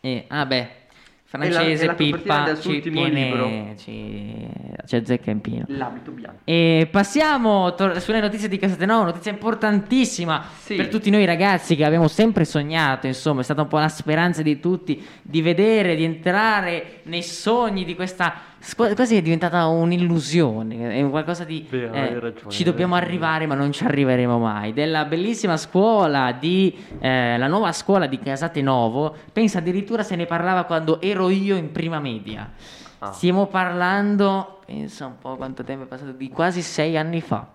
Eh, 0.00 0.24
ah 0.28 0.46
beh, 0.46 0.56
È 0.58 1.38
la- 1.38 1.44
è 1.44 1.50
francese 1.50 1.86
la 1.86 1.92
copertina 1.96 2.16
Pippa 2.22 2.42
del 2.44 2.56
suo 2.56 2.72
ci 2.72 2.80
tiene, 2.82 3.24
libro. 3.24 3.74
ci, 3.76 4.46
c'è 4.86 5.02
zecca 5.04 5.32
in 5.32 5.40
pino. 5.40 5.64
L'abito 5.66 6.12
bianco. 6.12 6.38
E 6.44 6.86
passiamo 6.88 7.74
tor- 7.74 7.98
sulle 7.98 8.20
notizie 8.20 8.48
di 8.48 8.58
Casatenovo, 8.58 9.06
notizia 9.06 9.32
importantissima 9.32 10.44
Sì. 10.56 10.76
per 10.76 10.86
tutti 10.86 11.10
noi 11.10 11.24
ragazzi 11.24 11.74
che 11.74 11.84
abbiamo 11.84 12.06
sempre 12.06 12.44
sognato, 12.44 13.08
insomma, 13.08 13.40
è 13.40 13.44
stata 13.44 13.62
un 13.62 13.68
po' 13.68 13.78
la 13.78 13.88
speranza 13.88 14.40
di 14.42 14.60
tutti 14.60 15.04
di 15.20 15.42
vedere, 15.42 15.96
di 15.96 16.04
entrare 16.04 17.00
nei 17.06 17.24
sogni 17.24 17.84
di 17.84 17.96
questa 17.96 18.54
quasi 18.74 19.16
è 19.16 19.22
diventata 19.22 19.66
un'illusione, 19.66 20.98
è 20.98 21.08
qualcosa 21.10 21.44
di 21.44 21.66
Vero, 21.68 21.92
eh, 21.92 22.00
hai 22.00 22.18
ragione, 22.18 22.50
ci 22.50 22.64
dobbiamo 22.64 22.94
arrivare 22.94 23.46
ma 23.46 23.54
non 23.54 23.70
ci 23.72 23.84
arriveremo 23.84 24.38
mai. 24.38 24.72
Della 24.72 25.04
bellissima 25.04 25.56
scuola 25.56 26.32
di 26.32 26.74
eh, 26.98 27.36
la 27.38 27.46
nuova 27.46 27.72
scuola 27.72 28.06
di 28.06 28.18
Casatenovo, 28.18 29.14
pensa 29.32 29.58
addirittura 29.58 30.02
se 30.02 30.16
ne 30.16 30.26
parlava 30.26 30.64
quando 30.64 31.00
ero 31.00 31.28
io 31.28 31.56
in 31.56 31.70
prima 31.70 32.00
media. 32.00 32.50
Ah. 32.98 33.12
Stiamo 33.12 33.46
parlando, 33.46 34.60
pensa 34.64 35.06
un 35.06 35.18
po' 35.20 35.36
quanto 35.36 35.62
tempo 35.62 35.84
è 35.84 35.86
passato, 35.86 36.12
di 36.12 36.28
quasi 36.30 36.62
sei 36.62 36.96
anni 36.96 37.20
fa. 37.20 37.46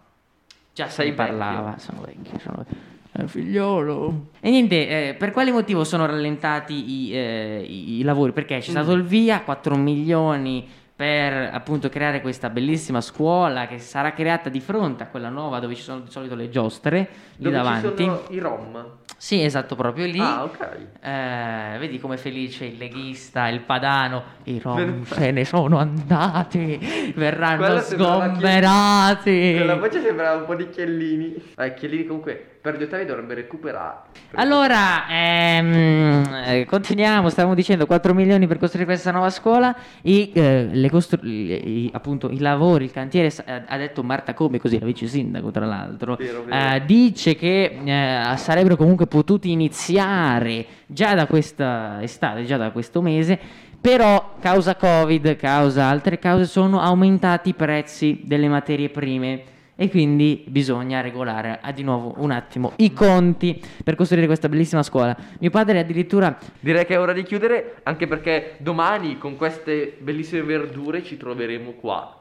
Già 0.74 0.86
se 0.86 0.92
Sei 1.02 1.10
ne 1.10 1.16
parlava, 1.16 1.76
sono 1.78 2.02
vecchio, 2.06 2.40
sono 2.40 2.58
vecchio. 2.60 2.90
Eh, 3.14 3.28
figliolo. 3.28 4.28
E 4.40 4.50
niente, 4.50 5.10
eh, 5.10 5.14
per 5.16 5.32
quale 5.32 5.52
motivo 5.52 5.84
sono 5.84 6.06
rallentati 6.06 7.10
i, 7.10 7.14
eh, 7.14 7.66
i- 7.68 8.04
lavori? 8.04 8.32
Perché 8.32 8.60
c'è 8.60 8.70
stato 8.70 8.92
Mm. 8.96 9.00
il 9.00 9.04
via, 9.04 9.42
4 9.42 9.76
milioni 9.76 10.66
per 11.02 11.50
appunto 11.52 11.90
creare 11.90 12.22
questa 12.22 12.52
bellissima 12.52 13.02
scuola 13.02 13.66
che 13.66 13.80
sarà 13.80 14.14
creata 14.14 14.50
di 14.50 14.60
fronte 14.60 15.02
a 15.02 15.08
quella 15.08 15.30
nuova 15.30 15.58
dove 15.58 15.74
ci 15.74 15.82
sono 15.82 16.02
di 16.02 16.12
solito 16.12 16.36
le 16.36 16.50
giostre 16.50 17.10
lì 17.38 17.46
Dove 17.46 17.56
davanti. 17.56 18.12
i 18.30 18.38
rom. 18.38 18.86
Sì, 19.18 19.44
esatto, 19.44 19.76
proprio 19.76 20.06
lì. 20.06 20.20
Ah, 20.20 20.44
ok. 20.44 20.78
Eh, 21.02 21.78
vedi 21.80 22.00
come 22.00 22.18
felice 22.18 22.66
il 22.66 22.78
leghista, 22.78 23.48
il 23.48 23.62
padano, 23.62 24.22
i 24.44 24.60
rom 24.60 24.76
Ver- 25.02 25.14
se 25.14 25.32
ne 25.32 25.44
sono 25.44 25.80
andati, 25.80 27.14
verranno 27.16 27.58
Quella 27.66 27.82
sgomberati. 27.82 29.54
Quella 29.56 29.76
voce 29.78 30.02
sembrava 30.04 30.40
un 30.40 30.46
po' 30.46 30.54
di 30.56 30.70
Chiellini. 30.70 31.34
Eh, 31.58 31.74
Chiellini 31.74 32.06
comunque 32.06 32.51
per 32.62 32.78
gli 32.78 32.84
ottavi 32.84 33.06
dovrebbe 33.06 33.34
recuperare. 33.34 34.02
Allora, 34.36 35.08
ehm, 35.10 36.44
eh, 36.46 36.66
continuiamo, 36.66 37.28
stavamo 37.30 37.56
dicendo 37.56 37.88
4 37.88 38.14
milioni 38.14 38.46
per 38.46 38.60
costruire 38.60 38.86
questa 38.86 39.10
nuova 39.12 39.32
scuola, 39.32 39.76
i, 40.04 40.32
eh, 40.32 40.70
le 40.72 40.90
costru- 40.92 41.24
i- 41.24 41.90
appunto 41.92 42.30
i 42.30 42.38
lavori, 42.38 42.86
il 42.86 42.92
cantiere, 42.92 43.32
ha 43.68 43.78
detto 43.78 44.04
Marta 44.04 44.36
Come, 44.36 44.60
così 44.60 44.80
la 44.80 44.86
vice 44.86 45.08
sindaco 45.08 45.50
tra 45.50 45.66
l'altro, 45.66 46.16
Vero, 46.18 46.44
vero. 46.44 46.76
eh, 46.76 46.84
dice 46.86 47.36
che 47.36 47.80
eh, 47.84 48.38
sarebbero 48.38 48.76
comunque 48.76 49.08
potuti 49.08 49.50
iniziare 49.52 50.66
già 50.86 51.16
da 51.16 51.26
questa 51.26 51.98
estate, 52.02 52.44
già 52.44 52.58
da 52.58 52.70
questo 52.70 53.02
mese, 53.02 53.40
però 53.82 54.36
causa 54.40 54.76
Covid, 54.76 55.36
causa 55.36 55.86
altre 55.86 56.20
cause, 56.20 56.46
sono 56.46 56.80
aumentati 56.80 57.50
i 57.50 57.54
prezzi 57.56 58.22
delle 58.24 58.48
materie 58.48 58.90
prime 58.90 59.42
e 59.82 59.90
quindi 59.90 60.44
bisogna 60.48 61.02
regolare 61.02 61.58
ah, 61.60 61.72
di 61.72 61.82
nuovo 61.82 62.14
un 62.18 62.30
attimo 62.30 62.74
i 62.76 62.94
conti 62.94 63.60
per 63.84 63.96
costruire 63.96 64.28
questa 64.28 64.48
bellissima 64.48 64.84
scuola. 64.84 65.18
Mio 65.40 65.50
padre 65.50 65.80
addirittura 65.80 66.38
Direi 66.60 66.86
che 66.86 66.94
è 66.94 67.00
ora 67.00 67.14
di 67.14 67.24
chiudere, 67.24 67.78
anche 67.82 68.06
perché 68.06 68.58
domani 68.60 69.18
con 69.18 69.36
queste 69.38 69.98
bellissime 70.00 70.44
verdure 70.44 71.04
ci 71.04 71.18
troveremo 71.18 71.72
qua 71.72 72.21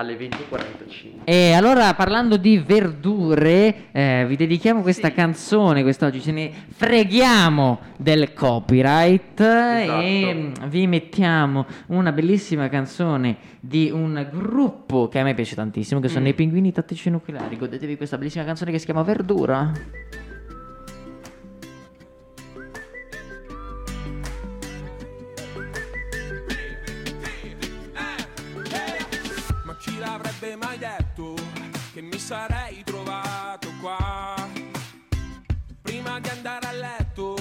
alle 0.00 0.16
20.45. 0.16 1.24
E 1.24 1.52
allora 1.54 1.92
parlando 1.94 2.36
di 2.36 2.58
verdure, 2.58 3.86
eh, 3.90 4.24
vi 4.28 4.36
dedichiamo 4.36 4.80
questa 4.82 5.08
Sì. 5.08 5.14
canzone 5.14 5.82
quest'oggi, 5.82 6.20
ce 6.20 6.30
ne 6.32 6.50
freghiamo 6.68 7.80
del 7.96 8.32
copyright 8.32 9.40
e 9.40 10.32
mm, 10.34 10.68
vi 10.68 10.86
mettiamo 10.86 11.66
una 11.86 12.12
bellissima 12.12 12.68
canzone 12.68 13.36
di 13.58 13.90
un 13.92 14.28
gruppo 14.32 15.08
che 15.08 15.18
a 15.18 15.24
me 15.24 15.34
piace 15.34 15.56
tantissimo, 15.56 15.98
che 15.98 16.08
sono 16.08 16.24
Mm. 16.26 16.28
i 16.28 16.34
Pinguini 16.34 16.72
Tattici 16.72 17.10
Nucleari. 17.10 17.56
Godetevi 17.56 17.96
questa 17.96 18.16
bellissima 18.16 18.44
canzone 18.44 18.70
che 18.70 18.78
si 18.78 18.84
chiama 18.84 19.02
Verdura. 19.02 19.72
Sarei 32.28 32.84
trovato 32.84 33.72
qua? 33.80 34.34
Prima 35.80 36.20
di 36.20 36.28
andare 36.28 36.66
a 36.66 36.72
letto 36.72 37.36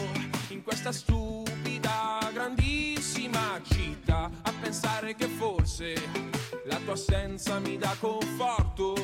in 0.48 0.64
questa 0.64 0.94
stupida, 0.94 2.20
grandissima 2.32 3.60
città, 3.64 4.32
a 4.44 4.54
pensare 4.62 5.14
che 5.16 5.28
forse 5.28 5.94
la 6.68 6.80
tua 6.86 6.94
assenza 6.94 7.60
mi 7.60 7.78
dà 7.78 7.94
conforto 8.00 8.96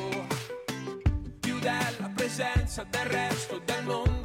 più 1.40 1.58
della 1.58 2.10
presenza 2.14 2.86
del 2.88 3.04
resto 3.04 3.60
del 3.62 3.84
mondo 3.84 4.23